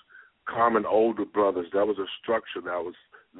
common 0.47 0.85
older 0.85 1.25
brothers. 1.25 1.67
That 1.73 1.85
was 1.85 1.97
a 1.97 2.05
structure 2.21 2.61
that 2.61 2.83
was 2.83 2.95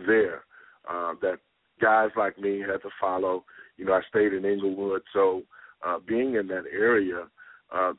there 0.06 0.44
uh, 0.90 1.14
that 1.22 1.40
guys 1.82 2.10
like 2.18 2.38
me 2.38 2.60
had 2.60 2.82
to 2.82 2.90
follow. 3.00 3.46
You 3.78 3.86
know, 3.86 3.94
I 3.94 4.02
stayed 4.10 4.34
in 4.34 4.46
Englewood, 4.46 5.02
so 5.14 5.44
uh, 5.86 6.00
being 6.06 6.36
in 6.36 6.48
that 6.48 6.66
area, 6.72 7.28
uh, 7.74 7.94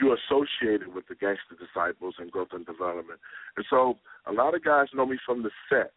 you're 0.00 0.16
associated 0.26 0.94
with 0.94 1.06
the 1.08 1.14
Gangster 1.14 1.56
Disciples 1.58 2.14
and 2.18 2.30
Growth 2.30 2.48
and 2.52 2.66
Development. 2.66 3.18
And 3.56 3.66
so 3.68 3.98
a 4.26 4.32
lot 4.32 4.54
of 4.54 4.64
guys 4.64 4.86
know 4.94 5.06
me 5.06 5.18
from 5.24 5.42
the 5.42 5.50
set. 5.68 5.92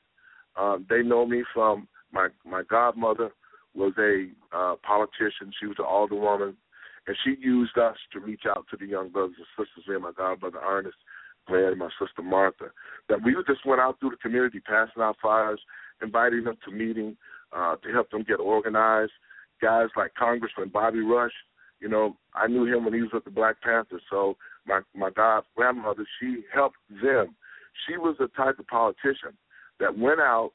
Um, 0.56 0.86
they 0.89 1.02
know 1.02 1.26
me 1.26 1.44
from 1.54 1.88
my 2.12 2.28
my 2.46 2.63
godmother 2.63 3.32
was 3.73 3.93
a 3.97 4.27
uh, 4.55 4.75
politician. 4.86 5.51
She 5.60 5.65
was 5.65 5.77
an 5.79 5.86
alderwoman, 5.86 6.55
and 7.07 7.17
she 7.23 7.36
used 7.39 7.77
us 7.77 7.97
to 8.13 8.19
reach 8.19 8.43
out 8.47 8.65
to 8.71 8.77
the 8.77 8.86
young 8.86 9.10
brothers 9.10 9.36
and 9.38 9.47
sisters. 9.65 9.88
Me 9.88 9.95
and 9.95 10.03
my 10.03 10.12
godbrother 10.12 10.62
Ernest, 10.63 10.97
Glenn, 11.47 11.63
and 11.65 11.79
my 11.79 11.89
sister 11.99 12.21
Martha. 12.21 12.71
That 13.10 13.23
we 13.23 13.36
just 13.47 13.65
went 13.65 13.81
out 13.81 13.99
through 13.99 14.12
the 14.12 14.17
community, 14.17 14.60
passing 14.60 15.01
out 15.01 15.17
flyers, 15.21 15.60
inviting 16.01 16.43
them 16.43 16.57
to 16.65 16.71
meeting 16.71 17.17
uh, 17.55 17.75
to 17.77 17.91
help 17.91 18.10
them 18.12 18.23
get 18.27 18.39
organized. 18.39 19.12
Guys 19.62 19.89
like 19.95 20.13
Congressman 20.15 20.69
Bobby 20.69 21.01
Rush, 21.01 21.34
you 21.79 21.89
know, 21.89 22.17
I 22.34 22.47
knew 22.47 22.65
him 22.65 22.84
when 22.84 22.93
he 22.93 23.01
was 23.01 23.12
with 23.13 23.25
the 23.25 23.31
Black 23.31 23.62
Panthers. 23.62 24.01
So 24.10 24.38
my 24.65 24.81
my 24.95 25.10
god 25.10 25.43
grandmother, 25.55 26.05
she 26.19 26.43
helped 26.53 26.77
them. 26.89 27.36
She 27.88 27.97
was 27.97 28.15
the 28.19 28.27
type 28.29 28.60
of 28.60 28.67
politician 28.67 29.38
that 29.79 29.97
went 29.97 30.19
out 30.19 30.51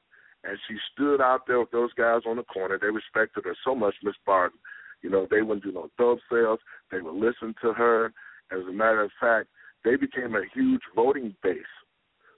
and 0.47 0.59
she 0.69 0.77
stood 0.93 1.21
out 1.21 1.47
there 1.47 1.61
with 1.61 1.71
those 1.71 1.93
guys 1.95 2.23
on 2.27 2.37
the 2.37 2.43
corner. 2.45 2.79
They 2.81 2.89
respected 2.89 3.45
her 3.45 3.57
so 3.65 3.75
much, 3.75 3.95
Miss 4.03 4.15
Barton. 4.25 4.59
You 5.03 5.11
know, 5.11 5.27
they 5.31 5.43
wouldn't 5.43 5.65
do 5.65 5.73
no 5.73 5.91
dope 5.99 6.21
sales. 6.31 6.61
They 6.91 7.01
would 7.01 7.15
listen 7.15 7.55
to 7.63 7.73
her. 7.73 8.13
As 8.53 8.61
a 8.69 8.73
matter 8.73 9.03
of 9.03 9.11
fact, 9.21 9.49
they 9.85 9.97
became 9.97 10.35
a 10.35 10.43
huge 10.55 10.83
voting 10.95 11.35
base 11.43 11.59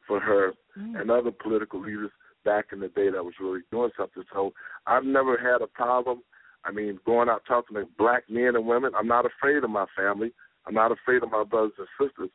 for 0.06 0.20
her 0.20 0.52
mm. 0.78 1.00
and 1.00 1.10
other 1.10 1.30
political 1.30 1.80
leaders 1.80 2.10
back 2.44 2.66
in 2.72 2.80
the 2.80 2.88
day 2.88 3.10
that 3.10 3.24
was 3.24 3.34
really 3.40 3.60
doing 3.70 3.90
something. 3.96 4.22
So 4.32 4.52
I've 4.86 5.04
never 5.04 5.36
had 5.36 5.62
a 5.62 5.66
problem. 5.66 6.22
I 6.64 6.72
mean, 6.72 6.98
going 7.04 7.28
out 7.28 7.42
talking 7.46 7.76
to 7.76 7.86
black 7.98 8.24
men 8.28 8.56
and 8.56 8.66
women, 8.66 8.92
I'm 8.96 9.06
not 9.06 9.26
afraid 9.26 9.62
of 9.62 9.70
my 9.70 9.86
family. 9.96 10.32
I'm 10.66 10.74
not 10.74 10.92
afraid 10.92 11.22
of 11.22 11.30
my 11.30 11.44
brothers 11.44 11.72
and 11.78 11.86
sisters. 12.00 12.30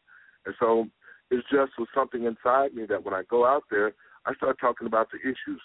And 0.46 0.56
so 0.60 0.88
it's 1.32 1.48
just 1.50 1.72
was 1.78 1.88
something 1.96 2.26
inside 2.26 2.74
me 2.74 2.86
that 2.90 3.04
when 3.04 3.14
I 3.14 3.24
go 3.30 3.46
out 3.46 3.64
there, 3.70 3.94
I 4.26 4.34
start 4.36 4.58
talking 4.60 4.88
about 4.88 5.08
the 5.12 5.20
issues. 5.20 5.62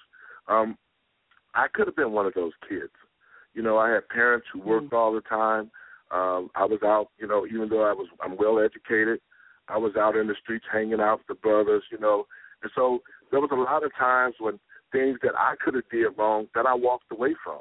Um, 0.48 0.76
I 1.54 1.66
could 1.72 1.86
have 1.86 1.96
been 1.96 2.12
one 2.12 2.26
of 2.26 2.34
those 2.34 2.52
kids. 2.68 2.92
You 3.54 3.62
know, 3.62 3.78
I 3.78 3.90
had 3.90 4.08
parents 4.08 4.46
who 4.52 4.60
worked 4.60 4.86
mm-hmm. 4.86 4.96
all 4.96 5.12
the 5.12 5.20
time. 5.22 5.70
Um, 6.10 6.50
I 6.54 6.64
was 6.64 6.80
out, 6.82 7.08
you 7.18 7.26
know, 7.26 7.46
even 7.46 7.68
though 7.68 7.82
I 7.82 7.92
was 7.92 8.08
I'm 8.20 8.36
well 8.36 8.58
educated, 8.58 9.20
I 9.68 9.76
was 9.76 9.92
out 9.96 10.16
in 10.16 10.26
the 10.26 10.34
streets 10.42 10.64
hanging 10.72 11.00
out 11.00 11.18
with 11.18 11.26
the 11.28 11.34
brothers, 11.34 11.82
you 11.92 11.98
know. 11.98 12.26
And 12.62 12.70
so 12.74 13.00
there 13.30 13.40
was 13.40 13.50
a 13.52 13.56
lot 13.56 13.84
of 13.84 13.92
times 13.98 14.36
when 14.38 14.58
things 14.92 15.18
that 15.22 15.34
I 15.36 15.54
could 15.62 15.74
have 15.74 15.88
did 15.90 16.08
wrong 16.16 16.48
that 16.54 16.66
I 16.66 16.74
walked 16.74 17.12
away 17.12 17.34
from. 17.44 17.60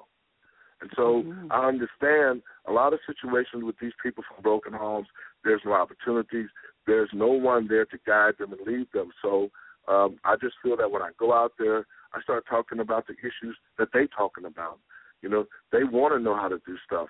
And 0.80 0.92
so 0.96 1.24
mm-hmm. 1.24 1.52
I 1.52 1.68
understand 1.68 2.42
a 2.68 2.72
lot 2.72 2.94
of 2.94 3.00
situations 3.06 3.64
with 3.64 3.76
these 3.82 3.94
people 4.02 4.24
from 4.28 4.44
broken 4.44 4.74
homes. 4.74 5.08
There's 5.44 5.62
no 5.66 5.74
opportunities. 5.74 6.48
There's 6.86 7.10
no 7.14 7.28
one 7.28 7.68
there 7.68 7.86
to 7.86 7.98
guide 8.06 8.36
them 8.40 8.54
and 8.54 8.62
lead 8.66 8.88
them. 8.94 9.10
So 9.22 9.50
um, 9.88 10.18
I 10.24 10.36
just 10.36 10.56
feel 10.64 10.78
that 10.78 10.92
when 10.92 11.02
I 11.02 11.10
go 11.20 11.34
out 11.34 11.54
there, 11.58 11.86
I 12.14 12.22
start 12.22 12.46
talking 12.50 12.80
about 12.80 13.06
the 13.08 13.14
issues 13.14 13.58
that 13.78 13.90
they're 13.94 14.08
talking 14.08 14.46
about. 14.46 14.80
You 15.22 15.30
know, 15.30 15.46
they 15.72 15.84
want 15.84 16.14
to 16.14 16.20
know 16.20 16.36
how 16.36 16.48
to 16.48 16.60
do 16.66 16.78
stuff. 16.86 17.08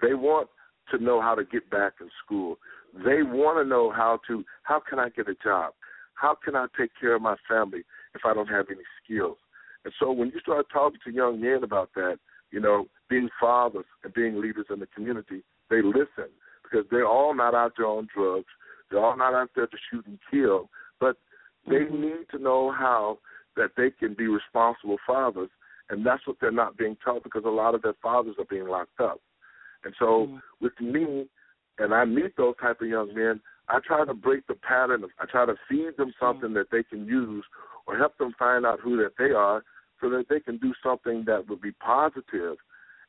They 0.00 0.14
want 0.14 0.48
to 0.90 0.98
know 0.98 1.20
how 1.20 1.34
to 1.34 1.44
get 1.44 1.68
back 1.70 1.94
in 2.00 2.08
school. 2.24 2.58
They 2.94 3.22
want 3.22 3.58
to 3.58 3.68
know 3.68 3.90
how 3.90 4.20
to 4.28 4.44
how 4.62 4.80
can 4.88 4.98
I 4.98 5.08
get 5.10 5.28
a 5.28 5.34
job? 5.42 5.72
How 6.14 6.36
can 6.42 6.56
I 6.56 6.66
take 6.78 6.90
care 7.00 7.14
of 7.14 7.22
my 7.22 7.36
family 7.48 7.82
if 8.14 8.22
I 8.24 8.34
don't 8.34 8.48
have 8.48 8.66
any 8.70 8.82
skills? 9.02 9.36
And 9.84 9.92
so 9.98 10.10
when 10.10 10.28
you 10.28 10.40
start 10.40 10.66
talking 10.72 10.98
to 11.04 11.12
young 11.12 11.40
men 11.40 11.62
about 11.62 11.90
that, 11.94 12.18
you 12.50 12.60
know, 12.60 12.86
being 13.08 13.28
fathers 13.40 13.84
and 14.02 14.12
being 14.12 14.40
leaders 14.40 14.66
in 14.70 14.80
the 14.80 14.86
community, 14.86 15.42
they 15.70 15.82
listen 15.82 16.30
because 16.62 16.86
they're 16.90 17.06
all 17.06 17.34
not 17.34 17.54
out 17.54 17.72
there 17.76 17.86
on 17.86 18.08
drugs. 18.14 18.46
They're 18.90 19.04
all 19.04 19.16
not 19.16 19.34
out 19.34 19.50
there 19.54 19.66
to 19.66 19.76
shoot 19.90 20.06
and 20.06 20.18
kill, 20.30 20.70
but 20.98 21.16
they 21.68 21.84
mm-hmm. 21.84 22.00
need 22.00 22.26
to 22.32 22.38
know 22.38 22.72
how 22.72 23.18
that 23.56 23.70
they 23.76 23.90
can 23.90 24.14
be 24.14 24.26
responsible 24.26 24.98
fathers, 25.06 25.50
and 25.90 26.04
that's 26.04 26.26
what 26.26 26.36
they're 26.40 26.50
not 26.50 26.76
being 26.76 26.96
taught 27.04 27.24
because 27.24 27.44
a 27.44 27.50
lot 27.50 27.74
of 27.74 27.82
their 27.82 27.96
fathers 28.02 28.36
are 28.38 28.44
being 28.44 28.68
locked 28.68 29.00
up. 29.00 29.20
And 29.84 29.94
so 29.98 30.26
mm-hmm. 30.26 30.36
with 30.60 30.78
me, 30.80 31.26
and 31.78 31.94
I 31.94 32.04
meet 32.04 32.36
those 32.36 32.54
type 32.60 32.80
of 32.80 32.88
young 32.88 33.14
men, 33.14 33.40
I 33.68 33.78
try 33.86 34.04
to 34.04 34.14
break 34.14 34.46
the 34.46 34.54
pattern. 34.54 35.04
Of, 35.04 35.10
I 35.20 35.26
try 35.26 35.46
to 35.46 35.54
feed 35.68 35.96
them 35.96 36.12
something 36.20 36.50
mm-hmm. 36.50 36.54
that 36.54 36.70
they 36.70 36.82
can 36.82 37.06
use 37.06 37.44
or 37.86 37.96
help 37.96 38.16
them 38.18 38.34
find 38.38 38.66
out 38.66 38.80
who 38.80 38.96
that 38.98 39.12
they 39.18 39.30
are 39.30 39.62
so 40.00 40.08
that 40.10 40.26
they 40.28 40.40
can 40.40 40.58
do 40.58 40.72
something 40.82 41.24
that 41.26 41.48
would 41.48 41.60
be 41.60 41.72
positive 41.72 42.56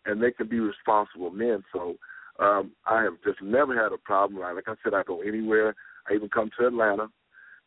and 0.06 0.22
they 0.22 0.32
can 0.32 0.48
be 0.48 0.60
responsible 0.60 1.30
men. 1.30 1.64
So 1.74 1.96
um, 2.40 2.72
I 2.86 3.04
have 3.04 3.16
just 3.24 3.42
never 3.42 3.76
had 3.76 3.92
a 3.92 3.98
problem. 3.98 4.42
Like 4.42 4.68
I 4.68 4.74
said, 4.84 4.94
I 4.94 5.04
go 5.04 5.22
anywhere. 5.22 5.76
I 6.10 6.16
even 6.16 6.30
come 6.30 6.50
to 6.58 6.68
Atlanta, 6.68 7.08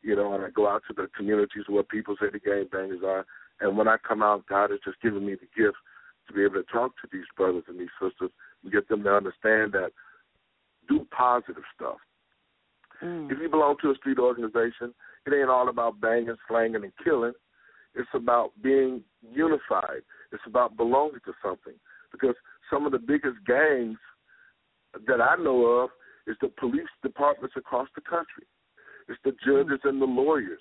you 0.03 0.17
know, 0.17 0.35
and 0.35 0.45
I 0.45 0.51
go 0.51 0.69
out 0.69 0.83
to 0.89 0.95
the 0.95 1.09
communities 1.17 1.65
where 1.69 1.83
people 1.83 2.17
say 2.21 2.27
the 2.33 2.39
gang 2.39 2.69
bangers 2.71 3.03
are. 3.05 3.25
And 3.61 3.77
when 3.77 3.89
I 3.89 3.97
come 4.07 4.23
out, 4.23 4.47
God 4.47 4.71
has 4.71 4.81
just 4.85 5.01
given 5.01 5.25
me 5.25 5.35
the 5.35 5.63
gift 5.63 5.77
to 6.27 6.35
be 6.35 6.43
able 6.43 6.55
to 6.55 6.73
talk 6.73 6.93
to 7.03 7.09
these 7.13 7.25
brothers 7.37 7.65
and 7.69 7.79
these 7.79 7.95
sisters 8.01 8.31
and 8.63 8.73
get 8.73 8.89
them 8.89 9.03
to 9.05 9.15
understand 9.15 9.73
that 9.73 9.91
do 10.89 11.07
positive 11.17 11.63
stuff. 11.75 11.99
Mm. 13.03 13.31
If 13.31 13.39
you 13.41 13.49
belong 13.49 13.77
to 13.83 13.91
a 13.91 13.95
street 13.95 14.19
organization, 14.19 14.95
it 15.27 15.33
ain't 15.33 15.49
all 15.49 15.69
about 15.69 16.01
banging, 16.01 16.35
slanging, 16.49 16.83
and 16.83 16.93
killing. 17.03 17.33
It's 17.95 18.09
about 18.15 18.53
being 18.63 19.03
unified. 19.21 20.03
It's 20.33 20.43
about 20.47 20.77
belonging 20.77 21.21
to 21.27 21.33
something. 21.45 21.75
Because 22.11 22.35
some 22.71 22.87
of 22.87 22.93
the 22.93 22.99
biggest 22.99 23.37
gangs 23.47 23.99
that 25.07 25.21
I 25.21 25.37
know 25.37 25.65
of 25.65 25.91
is 26.27 26.37
the 26.41 26.49
police 26.49 26.89
departments 27.03 27.57
across 27.57 27.89
the 27.95 28.01
country. 28.01 28.47
It's 29.09 29.19
the 29.25 29.33
judges 29.45 29.81
and 29.85 30.01
the 30.01 30.07
lawyers, 30.07 30.61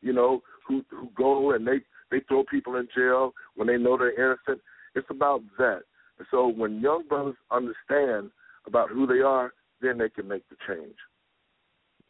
you 0.00 0.12
know, 0.12 0.42
who 0.66 0.84
who 0.90 1.08
go 1.16 1.52
and 1.52 1.66
they 1.66 1.80
they 2.10 2.20
throw 2.28 2.44
people 2.44 2.76
in 2.76 2.88
jail 2.94 3.32
when 3.56 3.68
they 3.68 3.76
know 3.76 3.96
they're 3.96 4.14
innocent. 4.14 4.60
It's 4.94 5.08
about 5.10 5.42
that. 5.58 5.82
And 6.18 6.26
so 6.30 6.48
when 6.48 6.80
young 6.80 7.04
brothers 7.08 7.36
understand 7.50 8.30
about 8.66 8.90
who 8.90 9.06
they 9.06 9.20
are, 9.20 9.52
then 9.80 9.98
they 9.98 10.08
can 10.08 10.28
make 10.28 10.44
the 10.48 10.56
change. 10.68 10.96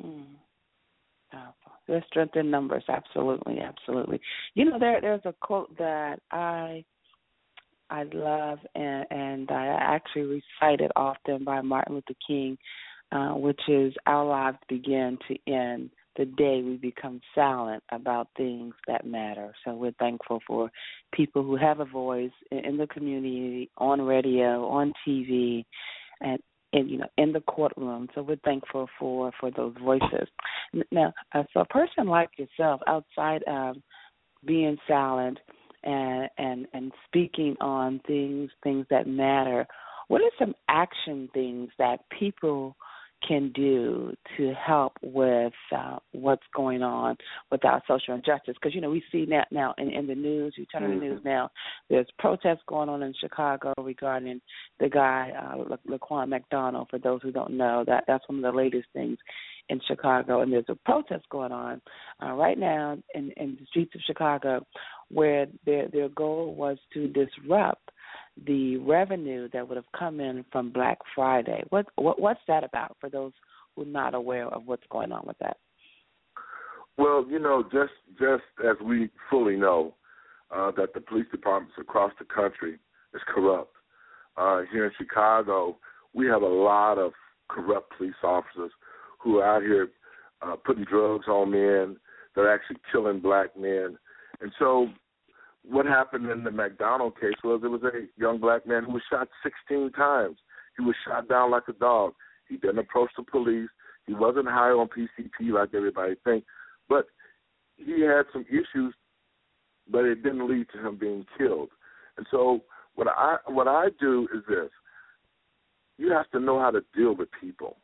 Mm. 0.04 0.24
Powerful. 1.30 1.72
There's 1.86 2.04
strength 2.08 2.36
in 2.36 2.50
numbers. 2.50 2.84
Absolutely, 2.88 3.60
absolutely. 3.60 4.20
You 4.54 4.64
know, 4.64 4.78
there 4.78 5.00
there's 5.00 5.20
a 5.24 5.34
quote 5.40 5.76
that 5.78 6.20
I 6.30 6.84
I 7.90 8.04
love 8.12 8.58
and 8.74 9.06
and 9.10 9.50
I 9.50 9.66
actually 9.66 10.22
recite 10.22 10.80
it 10.80 10.90
often 10.96 11.44
by 11.44 11.60
Martin 11.60 11.94
Luther 11.94 12.18
King, 12.26 12.58
uh, 13.12 13.30
which 13.30 13.60
is 13.68 13.92
our 14.06 14.24
lives 14.24 14.58
begin 14.68 15.18
to 15.28 15.52
end 15.52 15.90
the 16.16 16.24
day 16.24 16.62
we 16.62 16.76
become 16.76 17.20
silent 17.34 17.82
about 17.92 18.28
things 18.36 18.74
that 18.86 19.06
matter. 19.06 19.54
So 19.64 19.74
we're 19.74 19.92
thankful 19.92 20.40
for 20.46 20.70
people 21.12 21.42
who 21.42 21.56
have 21.56 21.80
a 21.80 21.84
voice 21.84 22.32
in 22.50 22.76
the 22.76 22.86
community, 22.88 23.70
on 23.78 24.02
radio, 24.02 24.66
on 24.66 24.92
TV, 25.06 25.64
and 26.20 26.38
in 26.72 26.88
you 26.88 26.98
know 26.98 27.08
in 27.16 27.32
the 27.32 27.40
courtroom. 27.40 28.08
So 28.14 28.22
we're 28.22 28.36
thankful 28.44 28.88
for 28.98 29.32
for 29.40 29.50
those 29.50 29.74
voices. 29.82 30.28
Now, 30.90 31.12
uh, 31.34 31.44
so 31.52 31.60
a 31.60 31.66
person 31.66 32.06
like 32.06 32.30
yourself, 32.36 32.80
outside 32.86 33.42
of 33.44 33.76
being 34.44 34.76
silent 34.86 35.38
and 35.84 36.28
and 36.38 36.66
and 36.72 36.92
speaking 37.06 37.56
on 37.60 38.00
things 38.06 38.50
things 38.62 38.86
that 38.90 39.06
matter, 39.06 39.66
what 40.08 40.22
are 40.22 40.30
some 40.38 40.54
action 40.68 41.28
things 41.32 41.70
that 41.78 42.00
people 42.18 42.76
can 43.26 43.52
do 43.52 44.14
to 44.36 44.52
help 44.54 44.92
with 45.02 45.52
uh, 45.76 45.98
what's 46.12 46.46
going 46.54 46.82
on 46.82 47.16
with 47.50 47.64
our 47.64 47.82
social 47.86 48.14
injustice. 48.14 48.54
Because 48.60 48.74
you 48.74 48.80
know 48.80 48.90
we 48.90 49.02
see 49.12 49.26
that 49.26 49.48
now 49.50 49.74
in, 49.78 49.90
in 49.90 50.06
the 50.06 50.14
news, 50.14 50.54
you 50.56 50.66
turn 50.66 50.84
on 50.84 50.90
the 50.90 50.96
news 50.96 51.18
mm-hmm. 51.20 51.28
now. 51.28 51.50
There's 51.88 52.06
protests 52.18 52.62
going 52.66 52.88
on 52.88 53.02
in 53.02 53.14
Chicago 53.20 53.74
regarding 53.78 54.40
the 54.78 54.88
guy 54.88 55.32
uh, 55.38 55.76
Laquan 55.88 56.28
McDonald. 56.28 56.88
For 56.90 56.98
those 56.98 57.20
who 57.22 57.32
don't 57.32 57.56
know, 57.56 57.84
that 57.86 58.04
that's 58.06 58.28
one 58.28 58.44
of 58.44 58.52
the 58.52 58.56
latest 58.56 58.88
things 58.92 59.18
in 59.68 59.80
Chicago, 59.86 60.40
and 60.40 60.52
there's 60.52 60.64
a 60.68 60.74
protest 60.74 61.24
going 61.30 61.52
on 61.52 61.80
uh, 62.22 62.32
right 62.32 62.58
now 62.58 62.98
in, 63.14 63.30
in 63.36 63.56
the 63.58 63.66
streets 63.66 63.94
of 63.94 64.00
Chicago, 64.06 64.66
where 65.10 65.46
their 65.64 65.88
their 65.88 66.08
goal 66.08 66.54
was 66.54 66.76
to 66.92 67.08
disrupt 67.08 67.90
the 68.46 68.76
revenue 68.78 69.48
that 69.52 69.68
would 69.68 69.76
have 69.76 69.90
come 69.96 70.20
in 70.20 70.44
from 70.50 70.70
Black 70.70 70.98
Friday. 71.14 71.62
What, 71.70 71.86
what 71.96 72.20
what's 72.20 72.40
that 72.48 72.64
about 72.64 72.96
for 73.00 73.10
those 73.10 73.32
who 73.74 73.82
are 73.82 73.86
not 73.86 74.14
aware 74.14 74.46
of 74.46 74.66
what's 74.66 74.86
going 74.90 75.12
on 75.12 75.24
with 75.26 75.38
that? 75.38 75.56
Well, 76.96 77.24
you 77.28 77.38
know, 77.38 77.62
just 77.64 77.92
just 78.18 78.42
as 78.68 78.76
we 78.84 79.10
fully 79.30 79.56
know 79.56 79.94
uh, 80.54 80.70
that 80.76 80.94
the 80.94 81.00
police 81.00 81.26
departments 81.30 81.76
across 81.78 82.12
the 82.18 82.24
country 82.24 82.78
is 83.14 83.20
corrupt. 83.32 83.72
Uh, 84.36 84.62
here 84.72 84.86
in 84.86 84.92
Chicago, 84.96 85.76
we 86.14 86.26
have 86.26 86.42
a 86.42 86.46
lot 86.46 86.98
of 86.98 87.12
corrupt 87.48 87.92
police 87.96 88.14
officers 88.22 88.70
who 89.18 89.38
are 89.38 89.56
out 89.56 89.62
here 89.62 89.88
uh, 90.42 90.56
putting 90.64 90.84
drugs 90.84 91.26
on 91.28 91.50
men. 91.50 91.96
They're 92.34 92.52
actually 92.52 92.78
killing 92.92 93.20
black 93.20 93.56
men, 93.58 93.98
and 94.40 94.52
so 94.58 94.88
what 95.68 95.86
happened 95.86 96.30
in 96.30 96.44
the 96.44 96.50
McDonald 96.50 97.18
case 97.20 97.34
was 97.44 97.60
there 97.60 97.70
was 97.70 97.82
a 97.82 98.06
young 98.20 98.38
black 98.38 98.66
man 98.66 98.84
who 98.84 98.92
was 98.92 99.02
shot 99.10 99.28
16 99.42 99.92
times. 99.92 100.38
He 100.76 100.84
was 100.84 100.94
shot 101.06 101.28
down 101.28 101.50
like 101.50 101.64
a 101.68 101.72
dog. 101.74 102.14
He 102.48 102.56
didn't 102.56 102.78
approach 102.78 103.10
the 103.16 103.22
police. 103.22 103.68
He 104.06 104.14
wasn't 104.14 104.48
high 104.48 104.70
on 104.70 104.88
PCP 104.88 105.52
like 105.52 105.74
everybody 105.74 106.14
thinks, 106.24 106.46
but 106.88 107.06
he 107.76 108.02
had 108.02 108.24
some 108.32 108.44
issues, 108.48 108.94
but 109.90 110.04
it 110.04 110.22
didn't 110.22 110.48
lead 110.48 110.66
to 110.72 110.86
him 110.86 110.96
being 110.96 111.24
killed. 111.38 111.70
And 112.16 112.26
so 112.30 112.60
what 112.94 113.08
I 113.08 113.36
what 113.46 113.68
I 113.68 113.88
do 114.00 114.26
is 114.34 114.42
this: 114.48 114.70
you 115.98 116.10
have 116.10 116.28
to 116.30 116.40
know 116.40 116.58
how 116.58 116.70
to 116.70 116.82
deal 116.94 117.14
with 117.14 117.28
people. 117.40 117.76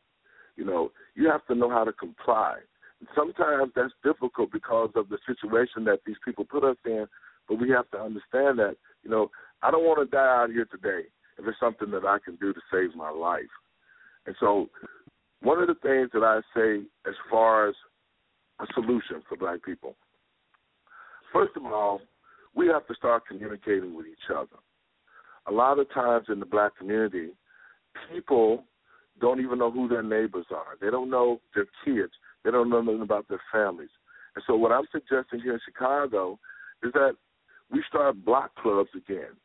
You 0.55 0.65
know, 0.65 0.91
you 1.15 1.29
have 1.29 1.45
to 1.47 1.55
know 1.55 1.69
how 1.69 1.83
to 1.83 1.93
comply. 1.93 2.57
And 2.99 3.07
sometimes 3.15 3.71
that's 3.75 3.93
difficult 4.03 4.51
because 4.51 4.89
of 4.95 5.07
the 5.09 5.19
situation 5.27 5.83
that 5.85 5.99
these 6.05 6.15
people 6.25 6.45
put 6.45 6.63
us 6.63 6.77
in 6.85 7.07
but 7.47 7.59
we 7.59 7.69
have 7.69 7.89
to 7.91 7.97
understand 7.97 8.59
that, 8.59 8.75
you 9.03 9.09
know, 9.09 9.29
I 9.61 9.71
don't 9.71 9.83
want 9.83 9.99
to 9.99 10.15
die 10.15 10.43
out 10.43 10.49
here 10.51 10.65
today 10.65 11.07
if 11.37 11.47
it's 11.47 11.59
something 11.59 11.91
that 11.91 12.05
I 12.05 12.17
can 12.23 12.35
do 12.35 12.53
to 12.53 12.59
save 12.71 12.95
my 12.95 13.09
life. 13.09 13.43
And 14.25 14.35
so 14.39 14.69
one 15.41 15.59
of 15.59 15.67
the 15.67 15.75
things 15.75 16.09
that 16.13 16.23
I 16.23 16.41
say 16.55 16.83
as 17.07 17.15
far 17.29 17.69
as 17.69 17.75
a 18.59 18.65
solution 18.73 19.21
for 19.27 19.37
black 19.37 19.63
people, 19.63 19.95
first 21.31 21.55
of 21.55 21.65
all, 21.65 22.01
we 22.55 22.67
have 22.67 22.87
to 22.87 22.95
start 22.95 23.27
communicating 23.27 23.95
with 23.95 24.07
each 24.07 24.31
other. 24.35 24.57
A 25.47 25.51
lot 25.51 25.79
of 25.79 25.91
times 25.93 26.25
in 26.29 26.39
the 26.39 26.45
black 26.45 26.75
community, 26.77 27.29
people 28.11 28.63
don't 29.21 29.39
even 29.39 29.59
know 29.59 29.71
who 29.71 29.87
their 29.87 30.03
neighbors 30.03 30.47
are. 30.51 30.75
They 30.81 30.89
don't 30.89 31.09
know 31.09 31.39
their 31.55 31.67
kids. 31.85 32.11
They 32.43 32.51
don't 32.51 32.69
know 32.69 32.81
nothing 32.81 33.01
about 33.01 33.27
their 33.27 33.41
families. 33.51 33.89
And 34.35 34.43
so 34.45 34.55
what 34.55 34.71
I'm 34.71 34.85
suggesting 34.91 35.39
here 35.39 35.53
in 35.53 35.59
Chicago 35.65 36.39
is 36.83 36.91
that 36.93 37.15
we 37.71 37.83
start 37.87 38.23
block 38.23 38.55
clubs 38.55 38.89
again. 38.95 39.35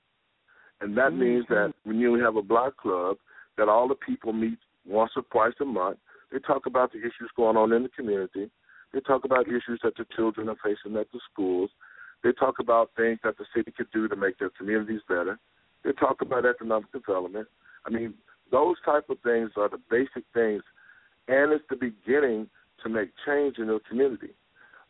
And 0.81 0.97
that 0.97 1.11
mm-hmm. 1.11 1.21
means 1.21 1.45
that 1.49 1.73
when 1.85 1.99
you 1.99 2.15
have 2.23 2.37
a 2.37 2.43
block 2.43 2.77
club, 2.77 3.17
that 3.59 3.69
all 3.69 3.89
the 3.89 3.95
people 3.95 4.33
meet 4.33 4.59
once 4.87 5.13
or 5.17 5.23
twice 5.31 5.55
a 5.61 5.65
month. 5.65 5.99
They 6.33 6.39
talk 6.39 6.67
about 6.67 6.93
the 6.93 6.99
issues 6.99 7.31
going 7.37 7.57
on 7.57 7.73
in 7.73 7.83
the 7.83 7.89
community. 7.91 8.51
They 8.93 9.01
talk 9.01 9.25
about 9.25 9.47
issues 9.49 9.81
that 9.83 9.97
the 9.97 10.07
children 10.17 10.49
are 10.49 10.57
facing 10.63 10.97
at 10.99 11.11
the 11.13 11.21
schools. 11.31 11.71
They 12.23 12.33
talk 12.33 12.59
about 12.59 12.91
things 12.97 13.19
that 13.25 13.37
the 13.39 13.45
city 13.55 13.73
could 13.77 13.91
do 13.93 14.09
to 14.09 14.17
make 14.17 14.39
their 14.39 14.51
communities 14.51 15.01
better. 15.09 15.39
They 15.85 15.93
talk 15.93 16.23
about 16.23 16.47
economic 16.47 16.91
development. 16.93 17.49
I 17.87 17.91
mean, 17.91 18.15
those 18.51 18.77
type 18.85 19.09
of 19.11 19.19
things 19.25 19.51
are 19.57 19.69
the 19.69 19.81
basic 19.91 20.25
things, 20.33 20.63
and 21.27 21.53
it's 21.53 21.65
the 21.69 21.77
beginning 21.77 22.49
to 22.83 22.89
make 22.89 23.11
change 23.27 23.59
in 23.59 23.67
your 23.67 23.81
community. 23.89 24.31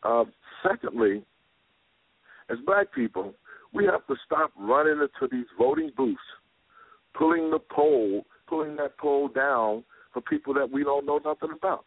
Uh, 0.03 0.25
secondly, 0.67 1.23
as 2.49 2.57
black 2.65 2.93
people, 2.93 3.33
we 3.73 3.85
have 3.85 4.05
to 4.07 4.15
stop 4.25 4.51
running 4.57 5.01
into 5.01 5.27
these 5.31 5.47
voting 5.57 5.91
booths, 5.95 6.19
pulling 7.17 7.49
the 7.49 7.59
poll, 7.59 8.25
pulling 8.47 8.75
that 8.77 8.97
poll 8.97 9.27
down 9.27 9.83
for 10.13 10.21
people 10.21 10.53
that 10.53 10.69
we 10.69 10.83
don't 10.83 11.05
know 11.05 11.19
nothing 11.25 11.55
about. 11.55 11.85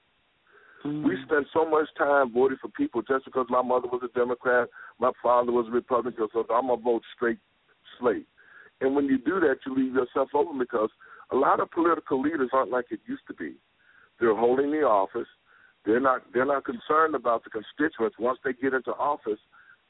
Mm-hmm. 0.84 1.06
We 1.06 1.16
spend 1.24 1.46
so 1.52 1.68
much 1.68 1.86
time 1.96 2.32
voting 2.32 2.58
for 2.60 2.68
people 2.68 3.02
just 3.02 3.24
because 3.24 3.46
my 3.48 3.62
mother 3.62 3.88
was 3.88 4.02
a 4.04 4.18
Democrat, 4.18 4.68
my 4.98 5.12
father 5.22 5.52
was 5.52 5.66
a 5.68 5.72
Republican, 5.72 6.28
so 6.32 6.40
I'm 6.50 6.68
gonna 6.68 6.82
vote 6.82 7.02
straight 7.14 7.38
slate. 7.98 8.26
And 8.80 8.94
when 8.94 9.06
you 9.06 9.18
do 9.18 9.40
that, 9.40 9.56
you 9.64 9.74
leave 9.74 9.94
yourself 9.94 10.28
open 10.34 10.58
because 10.58 10.90
a 11.32 11.36
lot 11.36 11.60
of 11.60 11.70
political 11.70 12.20
leaders 12.20 12.50
aren't 12.52 12.70
like 12.70 12.86
it 12.90 13.00
used 13.06 13.26
to 13.28 13.34
be. 13.34 13.54
They're 14.20 14.36
holding 14.36 14.70
the 14.70 14.82
office. 14.82 15.28
They're 15.84 16.00
not. 16.00 16.22
They're 16.32 16.46
not 16.46 16.64
concerned 16.64 17.14
about 17.14 17.44
the 17.44 17.50
constituents. 17.50 18.16
Once 18.18 18.38
they 18.44 18.52
get 18.52 18.74
into 18.74 18.90
office, 18.92 19.38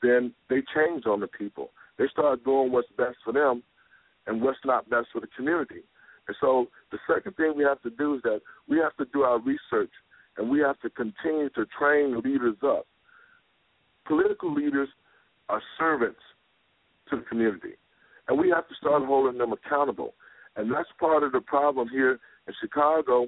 then 0.02 0.32
they 0.48 0.62
change 0.74 1.06
on 1.06 1.20
the 1.20 1.26
people. 1.26 1.70
They 1.98 2.06
start 2.08 2.44
doing 2.44 2.72
what's 2.72 2.88
best 2.96 3.16
for 3.24 3.32
them 3.32 3.62
and 4.26 4.42
what's 4.42 4.58
not 4.64 4.88
best 4.90 5.08
for 5.12 5.20
the 5.20 5.28
community. 5.36 5.82
And 6.28 6.36
so 6.40 6.66
the 6.90 6.98
second 7.12 7.36
thing 7.36 7.54
we 7.56 7.64
have 7.64 7.80
to 7.82 7.90
do 7.90 8.16
is 8.16 8.22
that 8.22 8.40
we 8.68 8.78
have 8.78 8.96
to 8.96 9.06
do 9.12 9.22
our 9.22 9.38
research 9.38 9.92
and 10.36 10.50
we 10.50 10.60
have 10.60 10.78
to 10.80 10.90
continue 10.90 11.48
to 11.50 11.66
train 11.78 12.20
leaders 12.20 12.56
up. 12.64 12.86
Political 14.06 14.54
leaders 14.54 14.88
are 15.48 15.62
servants 15.78 16.20
to 17.10 17.16
the 17.16 17.22
community, 17.22 17.74
and 18.28 18.38
we 18.38 18.50
have 18.50 18.68
to 18.68 18.74
start 18.74 19.04
holding 19.04 19.38
them 19.38 19.52
accountable. 19.52 20.14
And 20.56 20.72
that's 20.72 20.88
part 20.98 21.22
of 21.22 21.32
the 21.32 21.40
problem 21.40 21.88
here 21.88 22.18
in 22.46 22.54
Chicago 22.60 23.26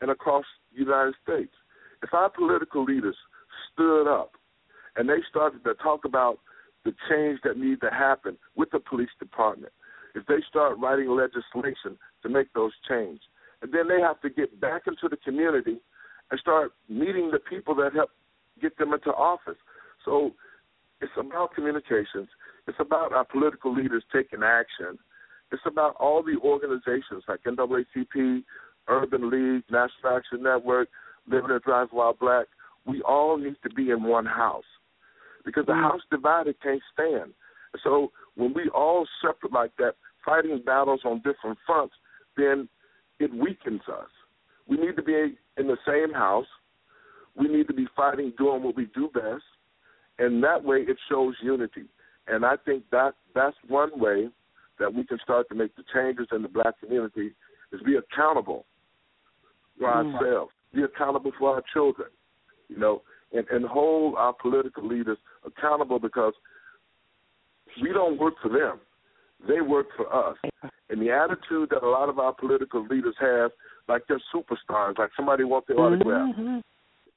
and 0.00 0.10
across 0.10 0.44
the 0.72 0.80
United 0.80 1.14
States. 1.22 1.52
If 2.02 2.12
our 2.14 2.30
political 2.30 2.84
leaders 2.84 3.16
stood 3.72 4.06
up 4.06 4.32
and 4.96 5.08
they 5.08 5.18
started 5.28 5.62
to 5.64 5.74
talk 5.74 6.04
about 6.04 6.38
the 6.84 6.92
change 7.10 7.40
that 7.44 7.58
needs 7.58 7.80
to 7.80 7.90
happen 7.90 8.36
with 8.56 8.70
the 8.70 8.78
police 8.78 9.10
department, 9.18 9.72
if 10.14 10.24
they 10.26 10.38
start 10.48 10.78
writing 10.78 11.10
legislation 11.10 11.98
to 12.22 12.28
make 12.28 12.52
those 12.54 12.72
change, 12.88 13.20
and 13.60 13.72
then 13.72 13.88
they 13.88 14.00
have 14.00 14.20
to 14.22 14.30
get 14.30 14.60
back 14.60 14.82
into 14.86 15.08
the 15.08 15.16
community 15.16 15.78
and 16.30 16.40
start 16.40 16.72
meeting 16.88 17.30
the 17.30 17.38
people 17.38 17.74
that 17.74 17.92
help 17.92 18.10
get 18.60 18.76
them 18.78 18.92
into 18.92 19.10
office. 19.10 19.58
So 20.04 20.30
it's 21.00 21.12
about 21.18 21.54
communications. 21.54 22.28
It's 22.66 22.78
about 22.80 23.12
our 23.12 23.24
political 23.24 23.74
leaders 23.74 24.04
taking 24.12 24.42
action. 24.42 24.98
It's 25.52 25.62
about 25.66 25.96
all 25.96 26.22
the 26.22 26.38
organizations 26.42 27.24
like 27.28 27.40
NAACP, 27.44 28.42
Urban 28.88 29.30
League, 29.30 29.64
National 29.70 30.16
Action 30.16 30.42
Network, 30.42 30.88
Living 31.28 31.50
and 31.50 31.62
Drive 31.62 31.88
While 31.90 32.16
Black. 32.18 32.46
We 32.86 33.02
all 33.02 33.36
need 33.36 33.56
to 33.62 33.70
be 33.70 33.90
in 33.90 34.02
one 34.02 34.26
house 34.26 34.64
because 35.46 35.64
the 35.64 35.72
mm. 35.72 35.80
house 35.80 36.02
divided 36.10 36.56
can't 36.62 36.82
stand. 36.92 37.32
So 37.82 38.12
when 38.34 38.52
we 38.52 38.68
all 38.74 39.06
separate 39.22 39.52
like 39.52 39.70
that, 39.78 39.94
fighting 40.24 40.60
battles 40.66 41.00
on 41.04 41.18
different 41.18 41.56
fronts, 41.64 41.94
then 42.36 42.68
it 43.18 43.32
weakens 43.32 43.80
us. 43.88 44.08
We 44.68 44.76
need 44.76 44.96
to 44.96 45.02
be 45.02 45.38
in 45.56 45.66
the 45.68 45.78
same 45.86 46.12
house. 46.12 46.46
We 47.38 47.48
need 47.48 47.68
to 47.68 47.74
be 47.74 47.86
fighting, 47.96 48.32
doing 48.36 48.62
what 48.62 48.76
we 48.76 48.86
do 48.94 49.08
best, 49.14 49.44
and 50.18 50.42
that 50.42 50.62
way 50.62 50.78
it 50.78 50.96
shows 51.08 51.34
unity. 51.42 51.84
And 52.26 52.44
I 52.44 52.56
think 52.64 52.82
that 52.90 53.14
that's 53.34 53.56
one 53.68 53.98
way 53.98 54.28
that 54.78 54.92
we 54.92 55.04
can 55.04 55.18
start 55.22 55.48
to 55.50 55.54
make 55.54 55.76
the 55.76 55.84
changes 55.94 56.26
in 56.32 56.42
the 56.42 56.48
black 56.48 56.78
community 56.80 57.32
is 57.72 57.80
be 57.84 57.96
accountable 57.96 58.64
for 59.78 59.88
mm. 59.88 60.14
ourselves, 60.14 60.52
be 60.74 60.82
accountable 60.82 61.32
for 61.38 61.54
our 61.54 61.62
children, 61.72 62.08
you 62.68 62.78
know, 62.78 63.02
and, 63.32 63.46
and 63.50 63.64
hold 63.64 64.14
our 64.16 64.32
political 64.32 64.86
leaders 64.86 65.18
accountable 65.46 65.98
because 65.98 66.34
we 67.82 67.92
don't 67.92 68.18
work 68.18 68.34
for 68.42 68.48
them. 68.48 68.80
They 69.46 69.60
work 69.60 69.86
for 69.96 70.12
us. 70.12 70.36
And 70.88 71.00
the 71.00 71.10
attitude 71.10 71.70
that 71.70 71.82
a 71.82 71.88
lot 71.88 72.08
of 72.08 72.18
our 72.18 72.32
political 72.32 72.86
leaders 72.86 73.14
have, 73.20 73.50
like 73.88 74.02
they're 74.08 74.22
superstars, 74.34 74.98
like 74.98 75.10
somebody 75.16 75.44
wants 75.44 75.68
their 75.68 75.78
autograph. 75.78 76.34
Mm-hmm. 76.34 76.58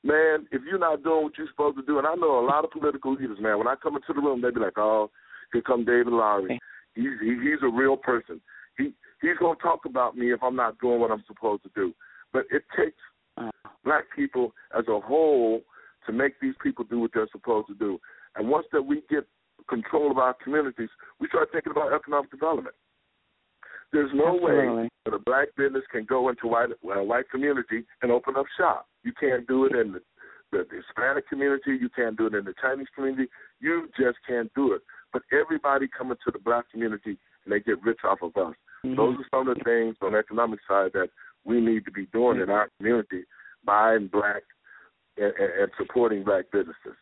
Man, 0.01 0.47
if 0.51 0.61
you're 0.69 0.79
not 0.79 1.03
doing 1.03 1.23
what 1.23 1.37
you're 1.37 1.47
supposed 1.49 1.77
to 1.77 1.83
do, 1.83 1.97
and 1.97 2.07
I 2.07 2.15
know 2.15 2.39
a 2.39 2.45
lot 2.45 2.63
of 2.63 2.71
political 2.71 3.13
leaders, 3.13 3.37
man, 3.39 3.57
when 3.57 3.67
I 3.67 3.75
come 3.75 3.95
into 3.95 4.13
the 4.13 4.21
room, 4.21 4.41
they 4.41 4.51
be 4.51 4.59
like, 4.59 4.77
oh, 4.77 5.09
here 5.51 5.61
come 5.61 5.83
David 5.85 6.13
Lowery. 6.13 6.59
He's 6.95 7.19
he, 7.21 7.29
he's 7.29 7.59
a 7.63 7.69
real 7.69 7.97
person. 7.97 8.39
He 8.77 8.93
he's 9.21 9.37
gonna 9.39 9.55
talk 9.61 9.85
about 9.85 10.17
me 10.17 10.31
if 10.31 10.41
I'm 10.43 10.55
not 10.55 10.79
doing 10.79 10.99
what 10.99 11.11
I'm 11.11 11.23
supposed 11.27 11.63
to 11.63 11.69
do. 11.75 11.93
But 12.31 12.43
it 12.51 12.63
takes 12.77 12.97
black 13.83 14.05
people 14.15 14.53
as 14.77 14.85
a 14.87 14.99
whole 14.99 15.61
to 16.05 16.13
make 16.13 16.39
these 16.39 16.55
people 16.61 16.85
do 16.85 16.99
what 16.99 17.11
they're 17.13 17.27
supposed 17.31 17.67
to 17.67 17.75
do. 17.75 17.99
And 18.35 18.49
once 18.49 18.65
that 18.71 18.81
we 18.81 19.01
get 19.09 19.25
control 19.69 20.11
of 20.11 20.17
our 20.17 20.35
communities, 20.43 20.89
we 21.19 21.27
start 21.27 21.49
thinking 21.51 21.71
about 21.71 21.93
economic 21.93 22.31
development. 22.31 22.75
There's 23.91 24.11
no 24.13 24.35
Absolutely. 24.35 24.83
way 24.83 24.89
that 25.05 25.13
a 25.13 25.19
black 25.19 25.47
business 25.57 25.83
can 25.91 26.05
go 26.05 26.29
into 26.29 26.45
a 26.45 26.49
white, 26.49 26.69
a 26.95 27.03
white 27.03 27.29
community 27.29 27.83
and 28.01 28.11
open 28.11 28.35
up 28.37 28.45
shop. 28.57 28.87
You 29.03 29.13
can't 29.19 29.47
do 29.47 29.65
it 29.65 29.75
in 29.75 29.93
the, 29.93 30.01
the 30.51 30.65
Hispanic 30.71 31.27
community. 31.27 31.77
You 31.79 31.89
can't 31.95 32.15
do 32.17 32.27
it 32.27 32.35
in 32.35 32.45
the 32.45 32.53
Chinese 32.61 32.87
community. 32.93 33.29
You 33.59 33.89
just 33.99 34.17
can't 34.27 34.51
do 34.53 34.73
it. 34.73 34.81
But 35.11 35.23
everybody 35.33 35.87
coming 35.87 36.17
to 36.23 36.31
the 36.31 36.39
black 36.39 36.69
community 36.71 37.17
and 37.43 37.51
they 37.51 37.59
get 37.59 37.81
rich 37.83 37.99
off 38.03 38.19
of 38.21 38.35
us. 38.37 38.55
Mm-hmm. 38.85 38.95
Those 38.95 39.15
are 39.15 39.25
some 39.31 39.47
of 39.47 39.57
the 39.57 39.63
things 39.63 39.95
on 40.01 40.11
the 40.11 40.19
economic 40.19 40.59
side 40.67 40.91
that 40.93 41.09
we 41.43 41.59
need 41.59 41.85
to 41.85 41.91
be 41.91 42.05
doing 42.07 42.35
mm-hmm. 42.35 42.43
in 42.43 42.49
our 42.49 42.69
community, 42.77 43.23
buying 43.65 44.07
black 44.07 44.43
and, 45.17 45.33
and 45.35 45.71
supporting 45.77 46.23
black 46.23 46.45
businesses. 46.51 46.97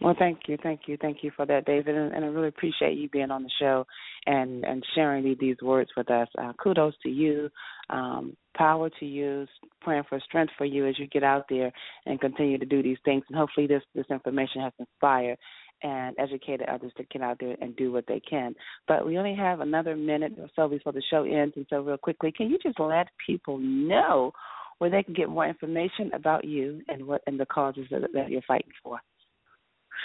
Well, 0.00 0.14
thank 0.18 0.40
you, 0.46 0.56
thank 0.62 0.82
you, 0.86 0.96
thank 0.96 1.18
you 1.22 1.30
for 1.36 1.44
that, 1.44 1.66
David, 1.66 1.94
and, 1.94 2.14
and 2.14 2.24
I 2.24 2.28
really 2.28 2.48
appreciate 2.48 2.96
you 2.96 3.10
being 3.10 3.30
on 3.30 3.42
the 3.42 3.50
show 3.60 3.86
and 4.26 4.64
and 4.64 4.82
sharing 4.94 5.36
these 5.38 5.56
words 5.62 5.90
with 5.94 6.10
us. 6.10 6.26
Uh, 6.38 6.54
kudos 6.54 6.94
to 7.02 7.10
you, 7.10 7.50
um, 7.90 8.34
power 8.56 8.88
to 8.98 9.04
you, 9.04 9.46
praying 9.82 10.04
for 10.08 10.18
strength 10.20 10.54
for 10.56 10.64
you 10.64 10.86
as 10.86 10.98
you 10.98 11.06
get 11.08 11.22
out 11.22 11.44
there 11.50 11.70
and 12.06 12.18
continue 12.18 12.56
to 12.56 12.64
do 12.64 12.82
these 12.82 12.96
things, 13.04 13.24
and 13.28 13.36
hopefully 13.36 13.66
this 13.66 13.82
this 13.94 14.06
information 14.10 14.62
has 14.62 14.72
inspired 14.78 15.36
and 15.82 16.16
educated 16.18 16.66
others 16.68 16.92
to 16.96 17.04
get 17.04 17.20
out 17.20 17.36
there 17.38 17.56
and 17.60 17.76
do 17.76 17.92
what 17.92 18.06
they 18.06 18.20
can. 18.20 18.54
But 18.88 19.04
we 19.06 19.18
only 19.18 19.34
have 19.34 19.60
another 19.60 19.96
minute 19.96 20.32
or 20.38 20.48
so 20.56 20.66
before 20.66 20.92
the 20.92 21.02
show 21.10 21.24
ends, 21.24 21.54
and 21.56 21.66
so 21.68 21.82
real 21.82 21.98
quickly, 21.98 22.32
can 22.32 22.48
you 22.48 22.58
just 22.62 22.80
let 22.80 23.08
people 23.26 23.58
know 23.58 24.32
where 24.78 24.88
they 24.88 25.02
can 25.02 25.12
get 25.12 25.28
more 25.28 25.46
information 25.46 26.10
about 26.14 26.46
you 26.46 26.80
and 26.88 27.06
what 27.06 27.20
and 27.26 27.38
the 27.38 27.44
causes 27.44 27.84
that, 27.90 28.00
that 28.14 28.30
you're 28.30 28.40
fighting 28.48 28.72
for? 28.82 28.98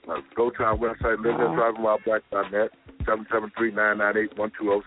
uh, 0.09 0.15
go 0.35 0.49
to 0.49 0.63
our 0.63 0.75
website, 0.75 1.17
livingdrivingwhileblack.net, 1.17 2.71
773-998-1207. 3.03 4.81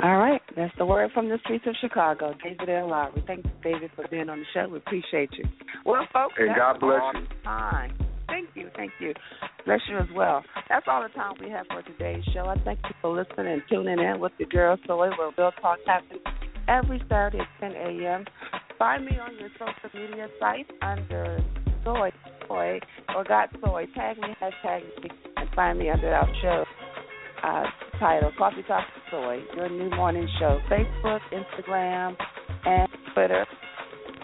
All 0.00 0.16
right, 0.16 0.40
that's 0.56 0.72
the 0.78 0.86
word 0.86 1.10
from 1.12 1.28
the 1.28 1.38
streets 1.42 1.64
of 1.66 1.74
Chicago. 1.80 2.32
David 2.42 2.68
L. 2.68 2.88
Lowery. 2.88 3.24
Thanks, 3.26 3.50
David, 3.64 3.90
for 3.96 4.06
being 4.08 4.28
on 4.28 4.38
the 4.38 4.44
show. 4.54 4.68
We 4.68 4.78
appreciate 4.78 5.30
you. 5.36 5.44
Well, 5.84 6.06
folks, 6.12 6.34
and 6.38 6.54
God 6.54 6.78
bless 6.78 7.00
you. 7.14 7.26
Time. 7.42 8.07
Thank 8.28 8.50
you, 8.54 8.70
thank 8.76 8.92
you. 9.00 9.14
Bless 9.64 9.80
you 9.88 9.98
as 9.98 10.08
well. 10.14 10.44
That's 10.68 10.86
all 10.86 11.02
the 11.02 11.08
time 11.10 11.34
we 11.40 11.50
have 11.50 11.66
for 11.66 11.82
today's 11.82 12.24
show. 12.32 12.44
I 12.46 12.56
thank 12.64 12.78
you 12.84 12.94
for 13.00 13.14
listening 13.16 13.52
and 13.52 13.62
tuning 13.70 13.98
in 13.98 14.20
with 14.20 14.32
your 14.38 14.48
girl 14.48 14.76
Soy, 14.86 15.08
where 15.18 15.30
Real 15.36 15.52
Talk 15.60 15.78
happens 15.86 16.20
every 16.68 17.02
Saturday 17.08 17.40
at 17.40 17.60
10 17.60 17.72
a.m. 17.72 18.24
Find 18.78 19.04
me 19.04 19.18
on 19.18 19.36
your 19.38 19.48
social 19.58 19.98
media 19.98 20.28
sites 20.38 20.70
under 20.82 21.42
Soy, 21.84 22.10
Soy 22.46 22.80
or 23.16 23.24
Got 23.24 23.50
Soy. 23.64 23.86
Tag 23.94 24.18
me, 24.18 24.28
hashtag 24.40 24.82
me, 25.02 25.10
and 25.36 25.48
find 25.56 25.78
me 25.78 25.90
under 25.90 26.14
our 26.14 26.28
show 26.42 26.64
uh, 27.42 27.64
title, 27.98 28.32
Coffee 28.36 28.62
Talk 28.66 28.84
with 28.94 29.04
Soy, 29.10 29.42
your 29.56 29.68
new 29.68 29.90
morning 29.90 30.28
show. 30.38 30.60
Facebook, 30.70 31.20
Instagram, 31.32 32.16
and 32.64 32.88
Twitter. 33.14 33.46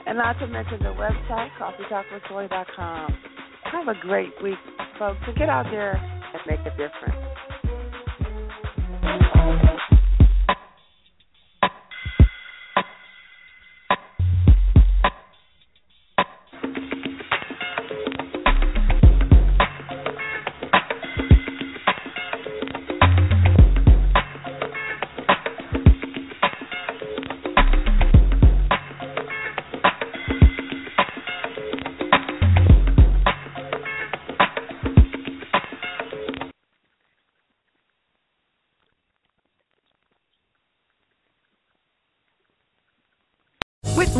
And 0.06 0.18
not 0.18 0.38
to 0.38 0.46
mention 0.46 0.78
the 0.80 0.94
website, 0.94 1.48
coffeetalkwithsoy.com. 1.58 3.33
Have 3.74 3.88
a 3.88 4.00
great 4.02 4.30
week, 4.40 4.54
folks. 5.00 5.18
So 5.26 5.32
get 5.32 5.48
out 5.48 5.66
there 5.68 5.96
and 5.96 6.42
make 6.46 6.60
a 6.60 6.70
difference. 6.78 7.16